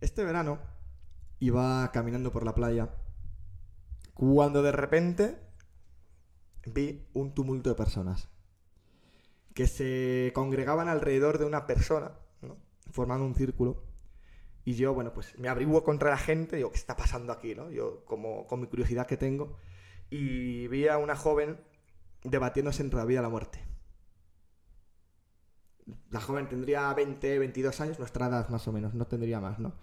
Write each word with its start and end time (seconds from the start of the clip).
Este 0.00 0.24
verano 0.24 0.58
iba 1.40 1.90
caminando 1.92 2.30
por 2.30 2.44
la 2.44 2.54
playa 2.54 2.90
cuando 4.14 4.62
de 4.62 4.72
repente 4.72 5.38
vi 6.66 7.06
un 7.14 7.34
tumulto 7.34 7.70
de 7.70 7.76
personas 7.76 8.28
que 9.54 9.66
se 9.66 10.32
congregaban 10.34 10.88
alrededor 10.88 11.38
de 11.38 11.44
una 11.44 11.66
persona, 11.66 12.12
¿no? 12.42 12.56
formando 12.92 13.26
un 13.26 13.34
círculo. 13.34 13.82
Y 14.64 14.74
yo, 14.74 14.94
bueno, 14.94 15.12
pues 15.12 15.36
me 15.38 15.48
abrigo 15.48 15.82
contra 15.82 16.10
la 16.10 16.18
gente, 16.18 16.56
digo, 16.56 16.70
¿qué 16.70 16.78
está 16.78 16.96
pasando 16.96 17.32
aquí? 17.32 17.54
¿no? 17.54 17.70
Yo, 17.70 18.04
como 18.04 18.46
con 18.46 18.60
mi 18.60 18.66
curiosidad 18.66 19.06
que 19.06 19.16
tengo, 19.16 19.56
y 20.10 20.68
vi 20.68 20.88
a 20.88 20.98
una 20.98 21.16
joven 21.16 21.58
debatiéndose 22.22 22.82
entre 22.82 22.98
la 22.98 23.04
vida 23.04 23.20
y 23.20 23.22
la 23.22 23.28
muerte. 23.30 23.64
La 26.10 26.20
joven 26.20 26.48
tendría 26.48 26.92
20, 26.94 27.38
22 27.38 27.80
años, 27.80 27.98
nuestra 27.98 28.26
edad 28.26 28.48
más 28.48 28.66
o 28.68 28.72
menos, 28.72 28.94
no 28.94 29.06
tendría 29.06 29.40
más, 29.40 29.58
¿no? 29.58 29.74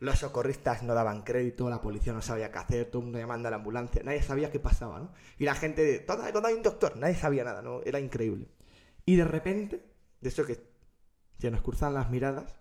Los 0.00 0.20
socorristas 0.20 0.82
no 0.84 0.94
daban 0.94 1.22
crédito, 1.22 1.68
la 1.68 1.80
policía 1.80 2.12
no 2.12 2.22
sabía 2.22 2.52
qué 2.52 2.58
hacer, 2.58 2.84
todo 2.86 3.00
el 3.00 3.04
mundo 3.06 3.18
llamando 3.18 3.48
a 3.48 3.50
la 3.50 3.56
ambulancia, 3.56 4.02
nadie 4.04 4.22
sabía 4.22 4.50
qué 4.50 4.60
pasaba, 4.60 5.00
¿no? 5.00 5.12
Y 5.38 5.44
la 5.44 5.54
gente, 5.54 6.04
¿dónde, 6.06 6.30
dónde 6.30 6.48
hay 6.48 6.54
un 6.54 6.62
doctor? 6.62 6.96
Nadie 6.96 7.16
sabía 7.16 7.44
nada, 7.44 7.62
¿no? 7.62 7.82
Era 7.84 7.98
increíble. 7.98 8.48
Y 9.04 9.16
de 9.16 9.24
repente, 9.24 9.84
de 10.20 10.28
eso 10.28 10.46
que 10.46 10.60
se 11.38 11.50
nos 11.50 11.62
cruzan 11.62 11.94
las 11.94 12.10
miradas, 12.10 12.54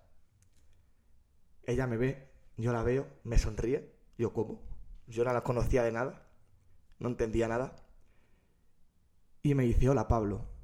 ella 1.66 1.86
me 1.86 1.98
ve, 1.98 2.30
yo 2.58 2.74
la 2.74 2.82
veo, 2.82 3.08
me 3.24 3.38
sonríe, 3.38 3.94
yo 4.18 4.34
como, 4.34 4.64
yo 5.06 5.24
no 5.24 5.34
la 5.34 5.44
conocía 5.44 5.84
de 5.84 5.92
nada, 5.92 6.28
no 7.00 7.10
entendía 7.10 7.48
nada, 7.48 7.76
y 9.44 9.54
me 9.56 9.64
dice, 9.64 9.90
hola 9.90 10.08
Pablo. 10.08 10.57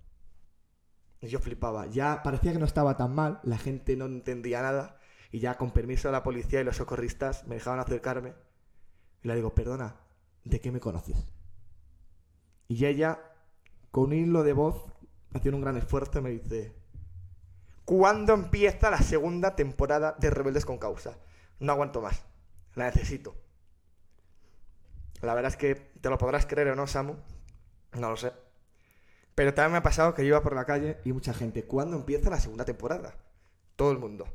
Y 1.23 1.29
yo 1.29 1.39
flipaba, 1.39 1.85
ya 1.85 2.21
parecía 2.21 2.51
que 2.51 2.59
no 2.59 2.65
estaba 2.65 2.97
tan 2.97 3.15
mal, 3.15 3.39
la 3.43 3.57
gente 3.57 3.95
no 3.95 4.07
entendía 4.07 4.61
nada, 4.61 4.99
y 5.31 5.39
ya 5.39 5.55
con 5.55 5.71
permiso 5.71 6.09
de 6.09 6.11
la 6.11 6.21
policía 6.21 6.59
y 6.59 6.65
los 6.65 6.75
socorristas 6.75 7.47
me 7.47 7.55
dejaban 7.55 7.79
acercarme. 7.79 8.33
Y 9.23 9.29
le 9.29 9.35
digo, 9.35 9.55
perdona, 9.55 9.95
¿de 10.43 10.59
qué 10.59 10.69
me 10.69 10.81
conoces? 10.81 11.15
Y 12.67 12.85
ella, 12.85 13.21
con 13.89 14.07
un 14.07 14.13
hilo 14.13 14.43
de 14.43 14.51
voz, 14.51 14.83
haciendo 15.33 15.55
un 15.55 15.63
gran 15.63 15.77
esfuerzo, 15.77 16.21
me 16.21 16.29
dice, 16.29 16.75
¿cuándo 17.85 18.33
empieza 18.33 18.91
la 18.91 19.01
segunda 19.01 19.55
temporada 19.55 20.17
de 20.19 20.29
Rebeldes 20.29 20.65
con 20.65 20.77
Causa? 20.77 21.17
No 21.57 21.71
aguanto 21.71 22.01
más, 22.01 22.21
la 22.75 22.87
necesito. 22.87 23.33
La 25.21 25.33
verdad 25.33 25.51
es 25.51 25.57
que 25.57 25.75
te 25.75 26.09
lo 26.09 26.17
podrás 26.17 26.45
creer 26.45 26.67
o 26.67 26.75
no, 26.75 26.85
Samu, 26.85 27.15
no 27.93 28.09
lo 28.09 28.17
sé. 28.17 28.42
Pero 29.35 29.53
también 29.53 29.73
me 29.73 29.77
ha 29.79 29.83
pasado 29.83 30.13
que 30.13 30.23
yo 30.23 30.29
iba 30.29 30.43
por 30.43 30.55
la 30.55 30.65
calle 30.65 30.97
y 31.03 31.13
mucha 31.13 31.33
gente, 31.33 31.65
¿cuándo 31.65 31.97
empieza 31.97 32.29
la 32.29 32.39
segunda 32.39 32.65
temporada? 32.65 33.15
Todo 33.75 33.91
el 33.91 33.97
mundo. 33.97 34.27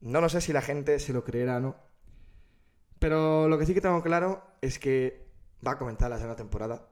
No 0.00 0.20
lo 0.20 0.28
sé 0.28 0.40
si 0.40 0.52
la 0.52 0.62
gente 0.62 0.98
se 0.98 1.12
lo 1.12 1.24
creerá 1.24 1.56
o 1.56 1.60
no. 1.60 1.76
Pero 2.98 3.48
lo 3.48 3.58
que 3.58 3.66
sí 3.66 3.74
que 3.74 3.80
tengo 3.80 4.02
claro 4.02 4.44
es 4.60 4.78
que 4.78 5.26
va 5.66 5.72
a 5.72 5.78
comenzar 5.78 6.10
la 6.10 6.16
segunda 6.16 6.36
temporada. 6.36 6.88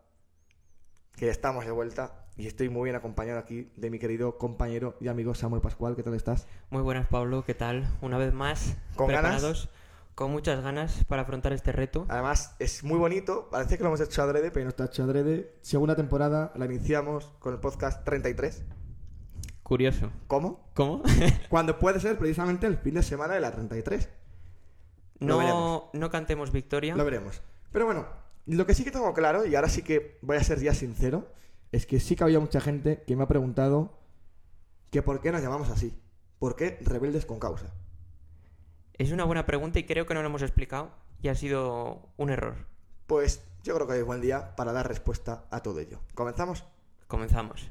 Que 1.17 1.27
ya 1.27 1.33
estamos 1.33 1.65
de 1.65 1.71
vuelta. 1.71 2.27
Y 2.37 2.47
estoy 2.47 2.69
muy 2.69 2.85
bien 2.85 2.97
acompañado 2.97 3.39
aquí 3.39 3.71
de 3.77 3.91
mi 3.91 3.99
querido 3.99 4.39
compañero 4.39 4.97
y 5.01 5.09
amigo 5.09 5.35
Samuel 5.35 5.61
Pascual. 5.61 5.95
¿Qué 5.95 6.03
tal 6.03 6.15
estás? 6.15 6.49
Muy 6.71 6.83
buenas, 6.83 7.07
Pablo. 7.07 7.45
¿Qué 7.45 7.55
tal? 7.55 7.89
Una 8.01 8.17
vez 8.17 8.33
más, 8.33 8.77
¿Con 8.97 9.09
preparados, 9.09 9.69
con 10.21 10.33
muchas 10.33 10.63
ganas 10.63 11.03
para 11.05 11.23
afrontar 11.23 11.55
este 11.55 11.73
reto. 11.73 12.05
Además, 12.11 12.55
es 12.59 12.85
muy 12.85 12.99
bonito. 12.99 13.49
Parece 13.51 13.79
que 13.79 13.85
lo 13.85 13.89
hemos 13.89 14.03
hecho 14.03 14.23
adrede, 14.23 14.51
pero 14.51 14.65
no 14.65 14.69
está 14.69 14.85
hecho 14.85 15.05
adrede. 15.05 15.57
Segunda 15.63 15.97
temporada 15.97 16.53
la 16.57 16.67
iniciamos 16.67 17.33
con 17.39 17.55
el 17.55 17.59
podcast 17.59 18.05
33. 18.05 18.63
Curioso. 19.63 20.13
¿Cómo? 20.27 20.69
¿Cómo? 20.75 21.03
Cuando 21.49 21.79
puede 21.79 22.01
ser 22.01 22.19
precisamente 22.19 22.67
el 22.67 22.77
fin 22.77 22.97
de 22.97 23.03
semana 23.03 23.33
de 23.33 23.41
la 23.41 23.51
33. 23.51 24.11
Lo 25.21 25.27
no, 25.27 25.39
veremos. 25.39 25.83
no 25.95 26.11
cantemos 26.11 26.53
victoria. 26.53 26.95
Lo 26.97 27.05
veremos. 27.07 27.41
Pero 27.73 27.87
bueno, 27.87 28.07
lo 28.45 28.67
que 28.67 28.75
sí 28.75 28.85
que 28.85 28.91
tengo 28.91 29.15
claro, 29.15 29.47
y 29.47 29.55
ahora 29.55 29.71
sí 29.71 29.81
que 29.81 30.19
voy 30.21 30.37
a 30.37 30.45
ser 30.45 30.61
ya 30.61 30.75
sincero, 30.75 31.33
es 31.73 31.87
que 31.87 31.99
sí 31.99 32.15
que 32.15 32.25
había 32.25 32.41
mucha 32.41 32.61
gente 32.61 33.05
que 33.07 33.17
me 33.17 33.23
ha 33.23 33.27
preguntado 33.27 33.99
que 34.91 35.01
por 35.01 35.23
qué 35.23 35.33
nos 35.33 35.41
llamamos 35.41 35.71
así. 35.71 35.99
¿Por 36.39 36.57
qué 36.57 36.79
rebeldes 36.83 37.25
con 37.25 37.39
causa? 37.39 37.73
Es 39.01 39.13
una 39.13 39.25
buena 39.25 39.47
pregunta 39.47 39.79
y 39.79 39.85
creo 39.85 40.05
que 40.05 40.13
no 40.13 40.21
lo 40.21 40.27
hemos 40.27 40.43
explicado 40.43 40.91
y 41.23 41.29
ha 41.29 41.35
sido 41.35 42.11
un 42.19 42.29
error. 42.29 42.67
Pues 43.07 43.43
yo 43.65 43.75
creo 43.75 43.87
que 43.87 43.95
hoy 43.95 44.01
es 44.01 44.05
buen 44.05 44.21
día 44.21 44.55
para 44.57 44.75
dar 44.75 44.87
respuesta 44.87 45.47
a 45.51 45.63
todo 45.63 45.81
ello. 45.81 46.01
¿Comenzamos? 46.15 46.65
Comenzamos. 47.07 47.71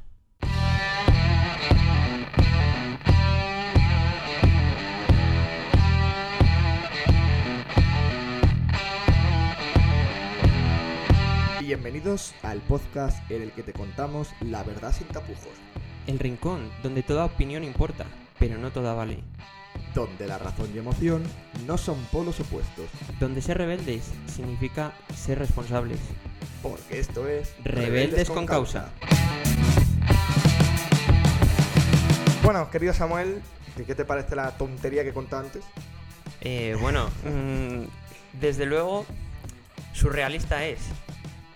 Bienvenidos 11.59 12.33
al 12.41 12.59
podcast 12.61 13.29
en 13.29 13.43
el 13.43 13.51
que 13.51 13.61
te 13.61 13.73
contamos 13.73 14.31
la 14.41 14.63
verdad 14.63 14.91
sin 14.91 15.05
tapujos, 15.09 15.53
El 16.07 16.17
rincón 16.17 16.71
donde 16.81 17.03
toda 17.03 17.25
opinión 17.25 17.63
importa, 17.63 18.07
pero 18.39 18.57
no 18.57 18.71
toda 18.71 18.95
vale. 18.95 19.23
Donde 19.95 20.27
la 20.27 20.37
razón 20.37 20.69
y 20.73 20.77
emoción 20.77 21.23
no 21.65 21.77
son 21.77 21.97
polos 22.11 22.39
opuestos, 22.39 22.85
Donde 23.19 23.41
ser 23.41 23.57
rebeldes 23.57 24.03
significa 24.33 24.93
ser 25.15 25.39
responsables. 25.39 25.99
porque 26.61 26.99
esto 26.99 27.27
es 27.27 27.53
Rebeldes 27.63 28.29
con 28.29 28.45
causa. 28.45 28.89
Bueno, 32.43 32.69
querido 32.71 32.93
Samuel, 32.93 33.41
¿y 33.77 33.83
¿qué 33.83 33.95
te 33.95 34.05
parece 34.05 34.35
la 34.35 34.51
tontería 34.57 35.03
que 35.03 35.13
contado 35.13 35.43
antes? 35.43 35.63
Eh, 36.41 36.75
bueno, 36.81 37.07
mm, 37.25 37.83
desde 38.39 38.65
luego, 38.65 39.05
surrealista 39.93 40.65
es. 40.65 40.79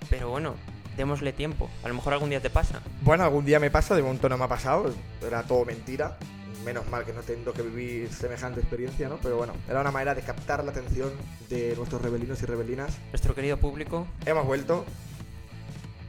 Pero 0.09 0.29
bueno, 0.29 0.55
démosle 0.97 1.33
tiempo. 1.33 1.69
A 1.83 1.87
lo 1.87 1.95
mejor 1.95 2.13
algún 2.13 2.29
día 2.29 2.41
te 2.41 2.49
pasa. 2.49 2.81
Bueno, 3.01 3.23
algún 3.23 3.45
día 3.45 3.59
me 3.59 3.71
pasa, 3.71 3.95
de 3.95 4.03
momento 4.03 4.29
no 4.29 4.37
me 4.37 4.43
ha 4.43 4.49
pasado, 4.49 4.93
era 5.25 5.43
todo 5.43 5.65
mentira. 5.65 6.17
Menos 6.65 6.87
mal 6.89 7.05
que 7.05 7.13
no 7.13 7.21
tengo 7.21 7.51
que 7.53 7.61
vivir 7.61 8.11
semejante 8.13 8.61
experiencia, 8.61 9.09
¿no? 9.09 9.17
Pero 9.21 9.37
bueno, 9.37 9.53
era 9.67 9.81
una 9.81 9.91
manera 9.91 10.15
de 10.15 10.21
captar 10.21 10.63
la 10.63 10.71
atención 10.71 11.11
de 11.49 11.75
nuestros 11.75 12.01
rebelinos 12.01 12.41
y 12.41 12.45
rebelinas. 12.45 12.97
Nuestro 13.11 13.35
querido 13.35 13.57
público, 13.57 14.07
Hemos 14.25 14.45
vuelto 14.45 14.85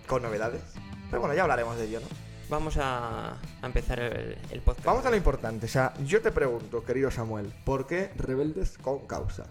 con 0.06 0.22
novedades. 0.22 0.62
Pero 1.10 1.20
bueno, 1.20 1.34
ya 1.34 1.42
hablaremos 1.42 1.76
de 1.76 1.86
ello, 1.86 2.00
¿no? 2.00 2.06
vamos 2.48 2.76
a, 2.76 3.32
a 3.32 3.66
empezar 3.66 4.00
el, 4.00 4.36
el 4.50 4.60
podcast. 4.60 4.86
Vamos 4.86 5.04
a 5.06 5.10
lo 5.10 5.16
importante. 5.16 5.66
O 5.66 5.68
sea, 5.68 5.94
yo 6.04 6.20
te 6.20 6.30
pregunto, 6.30 6.84
querido 6.84 7.10
Samuel, 7.10 7.52
¿por 7.64 7.86
qué 7.86 8.10
rebeldes 8.16 8.78
con 8.78 9.06
causa? 9.06 9.46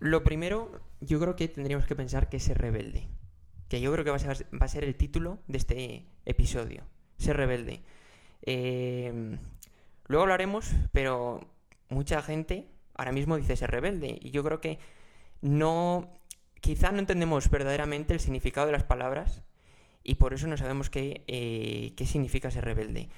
Lo 0.00 0.22
primero, 0.22 0.80
yo 1.00 1.18
creo 1.20 1.36
que 1.36 1.48
tendríamos 1.48 1.86
que 1.86 1.96
pensar 1.96 2.28
que 2.28 2.38
es 2.38 2.44
ser 2.44 2.58
rebelde. 2.58 3.08
Que 3.68 3.80
yo 3.80 3.92
creo 3.92 4.04
que 4.04 4.10
va 4.10 4.16
a 4.16 4.20
ser, 4.20 4.46
va 4.54 4.66
a 4.66 4.68
ser 4.68 4.84
el 4.84 4.94
título 4.94 5.40
de 5.46 5.58
este 5.58 6.06
episodio. 6.24 6.84
Ser 7.18 7.36
rebelde. 7.36 7.82
Eh, 8.42 9.36
luego 10.08 10.22
hablaremos, 10.22 10.72
pero 10.92 11.40
mucha 11.88 12.22
gente 12.22 12.66
ahora 12.94 13.12
mismo 13.12 13.36
dice 13.36 13.56
ser 13.56 13.70
rebelde. 13.70 14.18
Y 14.20 14.30
yo 14.30 14.42
creo 14.44 14.60
que 14.60 14.78
no. 15.40 16.12
Quizá 16.60 16.90
no 16.90 16.98
entendemos 16.98 17.48
verdaderamente 17.50 18.14
el 18.14 18.20
significado 18.20 18.66
de 18.66 18.72
las 18.72 18.84
palabras. 18.84 19.44
Y 20.02 20.16
por 20.16 20.34
eso 20.34 20.46
no 20.48 20.56
sabemos 20.56 20.90
qué, 20.90 21.22
eh, 21.26 21.92
qué 21.96 22.06
significa 22.06 22.50
ser 22.50 22.64
rebelde. 22.64 23.08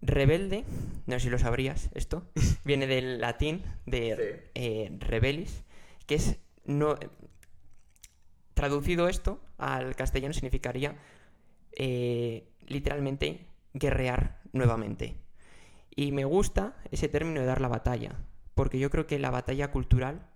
Rebelde, 0.00 0.64
no 1.06 1.14
sé 1.14 1.20
si 1.20 1.30
lo 1.30 1.38
sabrías 1.38 1.90
esto, 1.94 2.26
viene 2.64 2.86
del 2.86 3.20
latín 3.20 3.62
de 3.86 4.50
eh, 4.54 4.96
rebelis, 4.98 5.64
que 6.06 6.16
es 6.16 6.38
no 6.64 6.96
traducido 8.54 9.08
esto 9.08 9.38
al 9.58 9.94
castellano 9.94 10.32
significaría 10.32 10.96
eh, 11.72 12.48
literalmente 12.66 13.46
guerrear 13.74 14.40
nuevamente. 14.52 15.14
Y 15.96 16.12
me 16.12 16.24
gusta 16.24 16.76
ese 16.90 17.08
término 17.08 17.40
de 17.40 17.46
dar 17.46 17.60
la 17.60 17.68
batalla, 17.68 18.16
porque 18.54 18.78
yo 18.78 18.90
creo 18.90 19.06
que 19.06 19.18
la 19.18 19.30
batalla 19.30 19.70
cultural, 19.70 20.26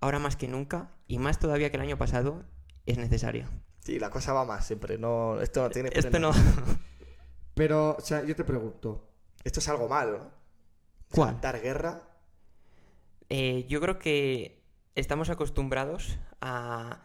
ahora 0.00 0.18
más 0.18 0.34
que 0.36 0.48
nunca, 0.48 0.90
y 1.06 1.18
más 1.18 1.38
todavía 1.38 1.70
que 1.70 1.76
el 1.76 1.82
año 1.82 1.98
pasado, 1.98 2.42
es 2.86 2.96
necesaria. 2.98 3.46
Sí, 3.80 3.98
la 3.98 4.10
cosa 4.10 4.32
va 4.32 4.44
más 4.44 4.66
siempre. 4.66 4.98
No, 4.98 5.40
esto 5.40 5.62
no 5.62 5.70
tiene 5.70 5.90
Esto 5.92 6.18
no. 6.18 6.32
Pero, 7.54 7.96
o 7.96 8.00
sea, 8.00 8.24
yo 8.24 8.34
te 8.34 8.44
pregunto, 8.44 9.10
esto 9.44 9.60
es 9.60 9.68
algo 9.68 9.88
malo, 9.88 10.18
¿no? 10.18 10.30
¿Cuál? 11.12 11.40
Dar 11.40 11.60
guerra. 11.60 12.02
Eh, 13.28 13.66
yo 13.68 13.80
creo 13.80 13.98
que 13.98 14.62
estamos 14.94 15.30
acostumbrados 15.30 16.18
a 16.40 17.00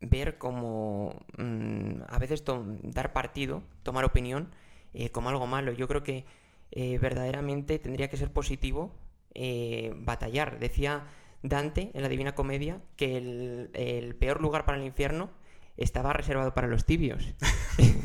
ver 0.00 0.38
como 0.38 1.24
mm, 1.38 2.02
a 2.08 2.18
veces 2.18 2.44
tom- 2.44 2.78
dar 2.82 3.12
partido, 3.12 3.62
tomar 3.82 4.04
opinión, 4.04 4.50
eh, 4.94 5.10
como 5.10 5.28
algo 5.30 5.46
malo. 5.46 5.72
Yo 5.72 5.88
creo 5.88 6.02
que 6.02 6.24
eh, 6.72 6.98
verdaderamente 6.98 7.78
tendría 7.78 8.08
que 8.10 8.16
ser 8.16 8.32
positivo 8.32 8.92
eh, 9.34 9.92
batallar. 9.96 10.58
Decía 10.58 11.04
Dante 11.42 11.90
en 11.94 12.02
la 12.02 12.08
Divina 12.08 12.34
Comedia 12.34 12.80
que 12.96 13.16
el, 13.16 13.70
el 13.74 14.14
peor 14.16 14.40
lugar 14.40 14.64
para 14.64 14.78
el 14.78 14.84
infierno 14.84 15.30
estaba 15.76 16.12
reservado 16.12 16.52
para 16.54 16.66
los 16.68 16.84
tibios. 16.84 17.34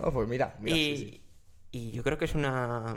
No, 0.00 0.12
pues 0.12 0.28
mira, 0.28 0.56
mira, 0.60 0.76
y, 0.76 0.96
sí, 0.96 1.04
sí. 1.10 1.22
y 1.72 1.90
yo 1.90 2.02
creo 2.04 2.18
que 2.18 2.24
es 2.26 2.34
una, 2.34 2.94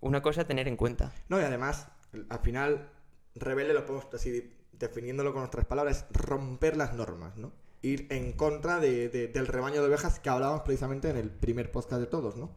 una 0.00 0.20
cosa 0.20 0.40
a 0.42 0.46
tener 0.46 0.66
en 0.66 0.76
cuenta. 0.76 1.12
No, 1.28 1.40
y 1.40 1.44
además, 1.44 1.88
al 2.28 2.38
final, 2.40 2.90
rebelde 3.36 3.72
lo 3.74 3.86
podemos 3.86 4.12
así 4.12 4.52
definiéndolo 4.72 5.32
con 5.32 5.42
nuestras 5.42 5.64
palabras, 5.66 5.98
es 6.10 6.16
romper 6.16 6.76
las 6.76 6.94
normas, 6.94 7.36
¿no? 7.36 7.52
Ir 7.82 8.08
en 8.10 8.32
contra 8.32 8.80
de- 8.80 9.08
de- 9.08 9.28
del 9.28 9.46
rebaño 9.46 9.80
de 9.80 9.86
ovejas 9.88 10.18
que 10.18 10.28
hablábamos 10.28 10.62
precisamente 10.62 11.08
en 11.10 11.16
el 11.16 11.30
primer 11.30 11.70
podcast 11.70 12.00
de 12.00 12.06
todos, 12.08 12.36
¿no? 12.36 12.56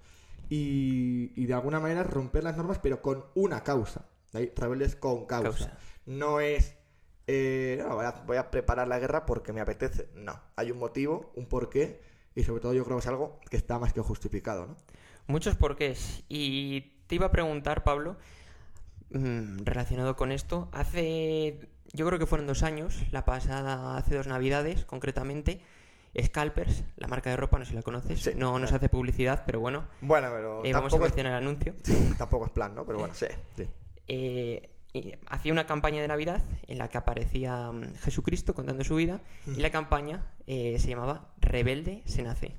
Y, 0.53 1.31
y 1.38 1.45
de 1.45 1.53
alguna 1.53 1.80
manera 1.80 2.03
romper 2.03 2.44
las 2.44 2.57
normas, 2.57 2.77
pero 2.80 3.01
con 3.01 3.24
una 3.36 3.63
causa. 3.63 4.06
¿de 4.33 4.39
ahí? 4.39 4.51
Rebeldes 4.53 4.98
con 4.98 5.25
causa. 5.25 5.50
Causa. 5.50 5.77
No 6.06 6.42
es, 6.42 6.75
eh, 7.25 7.81
no, 7.81 7.95
voy, 7.95 8.06
a, 8.06 8.12
voy 8.25 8.36
a 8.36 8.51
preparar 8.51 8.89
la 8.89 9.00
guerra 9.00 9.25
porque 9.25 9.53
me 9.53 9.62
apetece. 9.62 10.09
No, 10.13 10.38
hay 10.57 10.71
un 10.71 10.77
motivo, 10.77 11.31
un 11.36 11.45
porqué, 11.45 12.01
y 12.36 12.44
sobre 12.44 12.59
todo 12.59 12.74
yo 12.74 12.83
creo 12.83 12.98
que 12.98 13.01
es 13.01 13.07
algo 13.07 13.39
que 13.50 13.56
está 13.56 13.80
más 13.80 13.94
que 13.94 14.01
justificado, 14.01 14.68
¿no? 14.68 14.75
Muchos 15.27 15.56
porqués. 15.56 16.25
Y 16.27 16.81
te 17.07 17.15
iba 17.15 17.27
a 17.27 17.31
preguntar, 17.31 17.86
Pablo, 17.86 18.18
mm, 19.12 19.59
relacionado 19.63 20.18
con 20.18 20.33
esto, 20.33 20.68
hace, 20.74 21.69
yo 21.94 22.06
creo 22.06 22.19
que 22.19 22.25
fueron 22.25 22.45
dos 22.45 22.63
años, 22.63 23.01
la 23.12 23.24
pasada, 23.24 23.95
hace 23.95 24.15
dos 24.15 24.27
navidades 24.27 24.83
concretamente, 24.83 25.62
Scalpers, 26.19 26.83
la 26.97 27.07
marca 27.07 27.29
de 27.29 27.37
ropa, 27.37 27.57
no 27.57 27.65
sé 27.65 27.69
si 27.71 27.75
la 27.75 27.83
conoces, 27.83 28.21
Sí, 28.21 28.31
no 28.35 28.51
nos 28.59 28.69
claro. 28.69 28.75
hace 28.77 28.89
publicidad, 28.89 29.43
pero 29.45 29.59
bueno, 29.59 29.87
Bueno, 30.01 30.29
pero 30.31 30.65
eh, 30.65 30.73
vamos 30.73 30.93
a 30.93 30.97
mencionar 30.97 31.33
el 31.33 31.37
anuncio. 31.47 31.73
tampoco 32.17 32.45
es 32.45 32.51
plan, 32.51 32.75
¿no? 32.75 32.85
Pero 32.85 32.99
bueno, 32.99 33.13
sí. 33.13 33.27
sí. 33.55 33.67
Eh, 34.07 34.69
hacía 35.27 35.53
una 35.53 35.65
campaña 35.65 36.01
de 36.01 36.07
Navidad 36.09 36.43
en 36.67 36.77
la 36.77 36.89
que 36.89 36.97
aparecía 36.97 37.71
mm, 37.71 37.95
Jesucristo 37.95 38.53
contando 38.53 38.83
su 38.83 38.95
vida 38.95 39.21
y 39.47 39.61
la 39.61 39.69
campaña 39.69 40.33
eh, 40.47 40.77
se 40.79 40.89
llamaba 40.89 41.33
Rebelde 41.39 42.03
se 42.05 42.23
nace. 42.23 42.57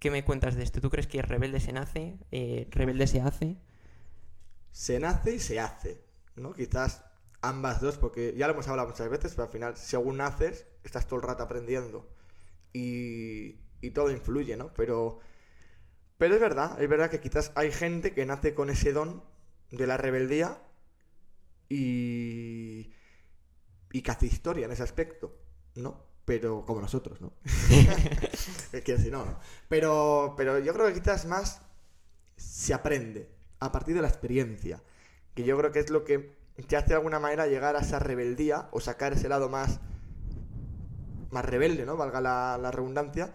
¿Qué 0.00 0.10
me 0.10 0.24
cuentas 0.24 0.56
de 0.56 0.64
esto? 0.64 0.80
¿Tú 0.80 0.90
crees 0.90 1.06
que 1.06 1.22
rebelde 1.22 1.60
se 1.60 1.72
nace? 1.72 2.18
Eh, 2.32 2.66
¿Rebelde 2.72 3.06
se 3.06 3.20
hace? 3.20 3.56
se 4.72 4.98
nace 4.98 5.34
y 5.34 5.38
se 5.38 5.60
hace, 5.60 6.02
¿no? 6.34 6.52
Quizás 6.54 7.04
ambas 7.42 7.80
dos, 7.80 7.98
porque 7.98 8.34
ya 8.36 8.46
lo 8.48 8.54
hemos 8.54 8.66
hablado 8.68 8.88
muchas 8.88 9.08
veces, 9.08 9.32
pero 9.34 9.44
al 9.44 9.50
final, 9.52 9.76
según 9.76 10.16
naces, 10.16 10.66
estás 10.82 11.06
todo 11.06 11.20
el 11.20 11.26
rato 11.26 11.42
aprendiendo 11.44 12.08
y, 12.72 13.58
y 13.80 13.90
todo 13.90 14.10
influye, 14.10 14.56
¿no? 14.56 14.72
Pero, 14.74 15.20
pero 16.18 16.34
es 16.34 16.40
verdad, 16.40 16.80
es 16.80 16.88
verdad 16.88 17.10
que 17.10 17.20
quizás 17.20 17.52
hay 17.54 17.70
gente 17.72 18.14
que 18.14 18.26
nace 18.26 18.54
con 18.54 18.70
ese 18.70 18.92
don 18.92 19.24
de 19.70 19.86
la 19.86 19.96
rebeldía 19.96 20.62
y, 21.68 22.92
y 23.92 24.02
que 24.02 24.10
hace 24.10 24.26
historia 24.26 24.66
en 24.66 24.72
ese 24.72 24.82
aspecto, 24.82 25.38
¿no? 25.74 26.04
Pero 26.24 26.64
como 26.64 26.80
nosotros, 26.80 27.20
¿no? 27.20 27.32
es 28.72 28.82
que 28.84 28.98
si 28.98 29.10
no, 29.10 29.24
¿no? 29.24 29.38
Pero, 29.68 30.34
pero 30.36 30.58
yo 30.58 30.72
creo 30.72 30.86
que 30.86 30.94
quizás 31.00 31.26
más 31.26 31.60
se 32.36 32.74
aprende 32.74 33.30
a 33.58 33.72
partir 33.72 33.94
de 33.94 34.02
la 34.02 34.08
experiencia. 34.08 34.82
Que 35.34 35.44
yo 35.44 35.56
creo 35.56 35.72
que 35.72 35.80
es 35.80 35.90
lo 35.90 36.04
que 36.04 36.36
te 36.66 36.76
hace 36.76 36.90
de 36.90 36.94
alguna 36.96 37.18
manera 37.18 37.46
llegar 37.46 37.76
a 37.76 37.80
esa 37.80 37.98
rebeldía 37.98 38.68
o 38.72 38.80
sacar 38.80 39.12
ese 39.12 39.28
lado 39.28 39.48
más, 39.48 39.80
más 41.32 41.44
rebelde, 41.44 41.84
¿no? 41.86 41.96
Valga 41.96 42.20
la, 42.20 42.58
la 42.60 42.70
redundancia. 42.70 43.32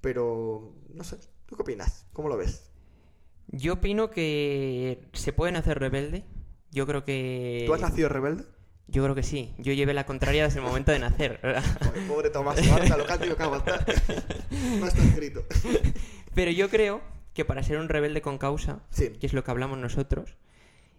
Pero, 0.00 0.74
no 0.94 1.04
sé, 1.04 1.16
¿tú 1.46 1.56
qué 1.56 1.62
opinas? 1.62 2.06
¿Cómo 2.12 2.28
lo 2.28 2.36
ves? 2.36 2.70
Yo 3.48 3.74
opino 3.74 4.10
que 4.10 5.08
se 5.12 5.32
pueden 5.32 5.56
hacer 5.56 5.78
rebelde. 5.78 6.24
Yo 6.70 6.86
creo 6.86 7.04
que... 7.04 7.64
¿Tú 7.66 7.74
has 7.74 7.80
nacido 7.80 8.08
rebelde? 8.08 8.44
Yo 8.86 9.02
creo 9.02 9.14
que 9.14 9.22
sí. 9.22 9.54
Yo 9.58 9.72
llevé 9.72 9.92
la 9.94 10.06
contraria 10.06 10.44
desde 10.44 10.60
el 10.60 10.64
momento 10.64 10.92
de 10.92 10.98
nacer. 10.98 11.40
pobre 12.08 12.30
Tomás 12.30 12.64
Marta, 12.68 12.96
lo 12.96 13.06
que 13.06 13.12
ha 13.12 13.18
tenido 13.18 13.36
que 13.36 13.42
aguantar. 13.42 13.84
No 14.78 14.86
está 14.86 15.02
escrito. 15.02 15.44
Pero 16.34 16.50
yo 16.50 16.68
creo 16.70 17.02
que 17.34 17.44
para 17.44 17.62
ser 17.62 17.78
un 17.78 17.88
rebelde 17.88 18.22
con 18.22 18.38
causa, 18.38 18.80
Sí. 18.90 19.10
que 19.10 19.26
es 19.26 19.32
lo 19.32 19.44
que 19.44 19.50
hablamos 19.50 19.78
nosotros, 19.78 20.36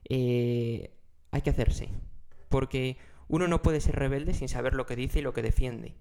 eh, 0.08 0.92
hay 1.32 1.42
que 1.42 1.50
hacerse. 1.50 1.90
Porque 2.50 2.98
uno 3.28 3.48
no 3.48 3.62
puede 3.62 3.82
ser 3.82 3.96
rebelde 3.96 4.34
sin 4.34 4.50
saber 4.50 4.74
lo 4.74 4.86
que 4.86 4.96
dice 4.96 5.20
y 5.20 5.22
lo 5.22 5.34
que 5.34 5.42
defiende. 5.42 5.96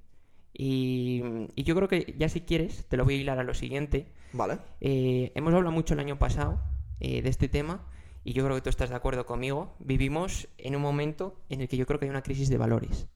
Y, 0.53 1.23
y 1.55 1.63
yo 1.63 1.75
creo 1.77 1.89
que 1.89 2.15
ya 2.19 2.29
si 2.29 2.41
quieres, 2.41 2.87
te 2.89 2.97
lo 2.97 3.05
voy 3.05 3.15
a 3.15 3.19
hilar 3.19 3.39
a 3.39 3.45
lo 3.45 3.55
siguiente. 3.55 4.13
Vale. 4.33 4.59
Eh, 4.81 5.33
hemos 5.35 5.55
hablado 5.55 5.73
mucho 5.73 5.95
el 5.95 6.01
año 6.01 6.19
pasado 6.19 6.61
eh, 7.01 7.23
de 7.23 7.29
este 7.29 7.49
tema 7.49 7.87
y 8.25 8.33
yo 8.33 8.45
creo 8.45 8.57
que 8.57 8.63
tú 8.63 8.69
estás 8.71 8.91
de 8.91 8.97
acuerdo 8.97 9.25
conmigo. 9.27 9.77
Vivimos 9.79 10.49
en 10.59 10.75
un 10.77 10.83
momento 10.83 11.41
en 11.49 11.61
el 11.61 11.69
que 11.69 11.77
yo 11.77 11.87
creo 11.87 11.99
que 12.01 12.07
hay 12.07 12.11
una 12.11 12.23
crisis 12.23 12.49
de 12.49 12.59
valores. 12.59 13.07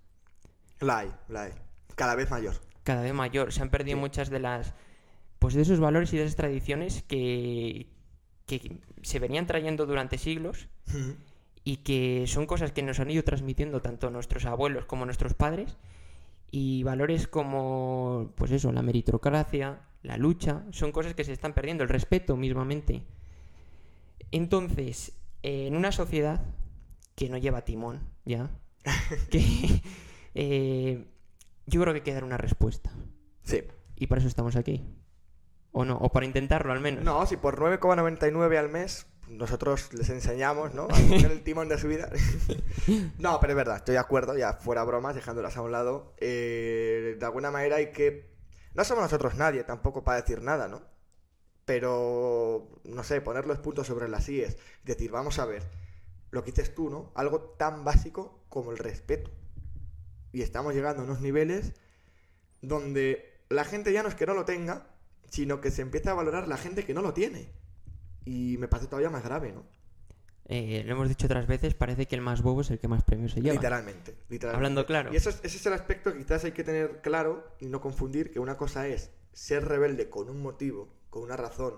La 0.81 0.99
hay, 0.99 1.13
la 1.29 1.45
hay. 1.45 1.53
Cada 1.95 2.15
vez 2.15 2.31
mayor. 2.31 2.55
cada 2.85 3.03
vez 3.03 3.13
mayor. 3.15 3.53
Se 3.53 3.63
han 3.63 3.71
perdido 3.71 3.97
Sí. 3.97 4.01
muchas 4.01 4.31
de 4.31 4.41
las. 4.41 4.75
Pues 5.39 5.55
de 5.55 5.63
esos 5.63 5.81
valores 5.81 6.13
y 6.13 6.17
de 6.19 6.25
esas 6.25 6.37
tradiciones 6.37 7.03
que, 7.03 7.89
que 8.47 8.79
se 9.03 9.19
venían 9.19 9.47
trayendo 9.49 9.87
durante 9.87 10.17
siglos 10.17 10.69
y 11.65 11.79
que 11.79 12.25
son 12.29 12.47
cosas 12.47 12.71
que 12.73 12.83
nos 12.83 13.01
han 13.01 13.11
ido 13.11 13.25
transmitiendo 13.25 13.83
tanto 13.83 14.09
nuestros 14.11 14.45
abuelos 14.47 14.85
como 14.87 15.05
nuestros 15.05 15.35
padres. 15.35 15.77
Y 16.53 16.85
valores 16.85 17.27
como, 17.27 18.33
pues 18.37 18.53
eso, 18.53 18.71
la 18.71 18.83
meritocracia, 18.83 19.81
la 20.03 20.17
lucha, 20.19 20.65
son 20.71 20.93
cosas 20.93 21.15
que 21.15 21.25
se 21.25 21.33
están 21.33 21.55
perdiendo, 21.55 21.83
el 21.83 21.89
respeto 21.89 22.37
mismamente. 22.37 23.03
Entonces, 24.31 25.19
eh, 25.43 25.67
en 25.67 25.77
una 25.77 25.91
sociedad 25.93 26.45
que 27.15 27.29
no 27.31 27.39
lleva 27.39 27.65
timón, 27.65 28.01
¿ya? 28.25 28.51
que 29.31 29.83
eh, 30.35 31.07
yo 31.67 31.81
creo 31.81 31.95
que 31.95 32.01
hay 32.01 32.05
que 32.05 32.15
dar 32.15 32.25
una 32.25 32.37
respuesta. 32.37 32.93
Sí. 33.43 33.63
Y 33.97 34.07
para 34.07 34.21
eso 34.21 34.29
estamos 34.29 34.55
aquí. 34.55 34.85
¿O 35.73 35.85
no? 35.85 35.97
O 35.99 36.13
para 36.13 36.27
intentarlo 36.27 36.73
al 36.73 36.81
menos. 36.81 37.03
No, 37.03 37.27
si 37.27 37.37
por 37.37 37.59
9,99 37.59 38.59
al 38.59 38.69
mes 38.69 39.07
nosotros 39.29 39.93
les 39.95 40.11
enseñamos, 40.11 40.75
¿no? 40.75 40.85
A 40.85 40.89
coger 40.89 41.33
el 41.33 41.43
timón 41.43 41.69
de 41.69 41.79
su 41.79 41.89
vida. 41.89 42.11
no, 43.19 43.41
pero 43.41 43.53
es 43.53 43.57
verdad, 43.57 43.77
estoy 43.77 43.95
de 43.95 43.99
acuerdo, 43.99 44.37
ya 44.37 44.55
fuera 44.55 44.85
bromas, 44.85 45.15
dejándolas 45.15 45.57
a 45.57 45.63
un 45.63 45.73
lado. 45.73 46.15
Eh, 46.19 47.17
de 47.19 47.25
alguna 47.25 47.51
manera 47.51 47.77
hay 47.77 47.93
que... 47.93 48.31
No 48.75 48.85
somos 48.85 49.05
nosotros 49.05 49.37
nadie 49.37 49.65
tampoco 49.65 50.05
para 50.05 50.21
decir 50.21 50.43
nada, 50.43 50.69
¿no? 50.69 50.83
Pero, 51.65 52.81
no 52.85 53.05
sé, 53.05 53.21
poner 53.21 53.47
los 53.47 53.59
puntos 53.59 53.87
sobre 53.87 54.09
las 54.09 54.29
IES. 54.29 54.57
Decir, 54.85 55.11
vamos 55.11 55.39
a 55.39 55.47
ver, 55.47 55.63
lo 56.31 56.43
que 56.43 56.51
dices 56.51 56.75
tú, 56.75 56.91
¿no? 56.91 57.13
Algo 57.15 57.41
tan 57.41 57.85
básico 57.85 58.45
como 58.49 58.73
el 58.73 58.79
respeto. 58.79 59.31
Y 60.33 60.43
estamos 60.43 60.75
llegando 60.75 61.03
a 61.03 61.05
unos 61.05 61.21
niveles 61.21 61.75
donde 62.63 63.45
la 63.49 63.65
gente 63.65 63.93
ya 63.93 64.03
no 64.03 64.09
es 64.09 64.15
que 64.15 64.27
no 64.27 64.35
lo 64.35 64.45
tenga, 64.45 64.87
sino 65.33 65.63
que 65.63 65.71
se 65.71 65.81
empieza 65.81 66.11
a 66.11 66.15
valorar 66.15 66.47
la 66.47 66.59
gente 66.59 66.85
que 66.85 66.93
no 66.93 67.01
lo 67.01 67.15
tiene. 67.15 67.49
Y 68.27 68.57
me 68.59 68.69
parece 68.69 68.87
todavía 68.89 69.09
más 69.09 69.25
grave, 69.25 69.51
¿no? 69.51 69.65
Eh, 70.45 70.83
lo 70.85 70.93
hemos 70.93 71.09
dicho 71.09 71.27
otras 71.27 71.47
veces, 71.47 71.73
parece 71.75 72.07
que 72.07 72.15
el 72.15 72.21
más 72.21 72.43
bobo 72.43 72.61
es 72.61 72.71
el 72.71 72.79
que 72.79 72.87
más 72.87 73.03
premios 73.03 73.33
se 73.33 73.41
lleva. 73.41 73.55
Literalmente, 73.55 74.15
literalmente. 74.29 74.57
Hablando 74.57 74.85
claro. 74.85 75.11
Y 75.13 75.17
eso 75.17 75.31
es- 75.31 75.41
ese 75.43 75.57
es 75.57 75.65
el 75.67 75.73
aspecto 75.73 76.13
que 76.13 76.19
quizás 76.19 76.45
hay 76.45 76.53
que 76.53 76.65
tener 76.65 77.01
claro 77.01 77.57
y 77.61 77.67
no 77.67 77.81
confundir 77.81 78.31
que 78.31 78.41
una 78.41 78.59
cosa 78.59 78.87
es 78.89 79.11
ser 79.33 79.65
rebelde 79.67 80.11
con 80.11 80.29
un 80.29 80.43
motivo, 80.43 80.93
con 81.09 81.23
una 81.23 81.37
razón, 81.39 81.77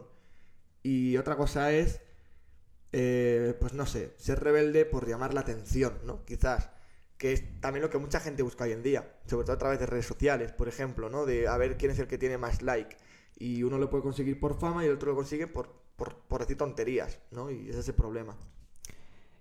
y 0.82 1.16
otra 1.16 1.36
cosa 1.36 1.72
es, 1.72 2.00
eh, 2.92 3.54
pues 3.60 3.72
no 3.72 3.86
sé, 3.86 4.14
ser 4.18 4.40
rebelde 4.42 4.84
por 4.84 5.06
llamar 5.06 5.32
la 5.34 5.40
atención, 5.42 5.98
¿no? 6.04 6.24
Quizás, 6.24 6.70
que 7.18 7.32
es 7.32 7.60
también 7.60 7.82
lo 7.82 7.90
que 7.90 7.98
mucha 7.98 8.18
gente 8.18 8.42
busca 8.42 8.64
hoy 8.64 8.72
en 8.72 8.82
día, 8.82 9.14
sobre 9.26 9.44
todo 9.44 9.54
a 9.54 9.58
través 9.58 9.78
de 9.78 9.86
redes 9.86 10.06
sociales, 10.06 10.50
por 10.52 10.66
ejemplo, 10.68 11.08
¿no? 11.10 11.26
De 11.26 11.46
a 11.46 11.56
ver 11.56 11.76
quién 11.76 11.92
es 11.92 11.98
el 12.00 12.08
que 12.08 12.18
tiene 12.18 12.38
más 12.38 12.62
like. 12.62 12.96
Y 13.38 13.62
uno 13.62 13.78
lo 13.78 13.90
puede 13.90 14.02
conseguir 14.02 14.38
por 14.38 14.58
fama 14.58 14.84
y 14.84 14.88
el 14.88 14.94
otro 14.94 15.10
lo 15.10 15.16
consigue 15.16 15.46
por, 15.46 15.70
por, 15.96 16.16
por 16.16 16.40
decir 16.40 16.56
tonterías, 16.56 17.18
¿no? 17.30 17.50
Y 17.50 17.68
ese 17.68 17.80
es 17.80 17.88
el 17.88 17.94
problema. 17.94 18.36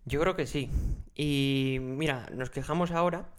Yo 0.06 0.20
creo 0.20 0.36
que 0.36 0.48
sí. 0.48 0.70
Y 1.16 1.78
mira, 1.82 2.28
nos 2.34 2.50
quejamos 2.50 2.92
ahora, 2.92 3.30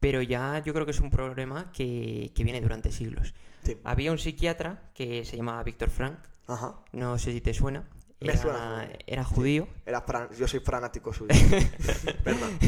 pero 0.00 0.22
ya 0.22 0.62
yo 0.64 0.72
creo 0.72 0.84
que 0.86 0.92
es 0.92 1.00
un 1.00 1.10
problema 1.10 1.70
que, 1.72 2.32
que 2.34 2.44
viene 2.44 2.60
durante 2.60 2.90
siglos. 2.92 3.34
Sí. 3.62 3.76
Había 3.84 4.10
un 4.10 4.18
psiquiatra 4.18 4.90
que 4.94 5.24
se 5.24 5.36
llamaba 5.36 5.62
Víctor 5.62 5.90
Frank, 5.90 6.18
Ajá. 6.46 6.80
no 6.92 7.18
sé 7.18 7.32
si 7.32 7.40
te 7.40 7.52
suena. 7.54 7.88
Me 8.20 8.32
Era, 8.32 8.36
suena. 8.42 8.88
era 9.06 9.24
judío. 9.24 9.68
Era 9.86 10.04
fran- 10.04 10.30
yo 10.36 10.46
soy 10.48 10.60
fanático 10.60 11.12
suyo. 11.12 11.28
Perdón. 12.24 12.58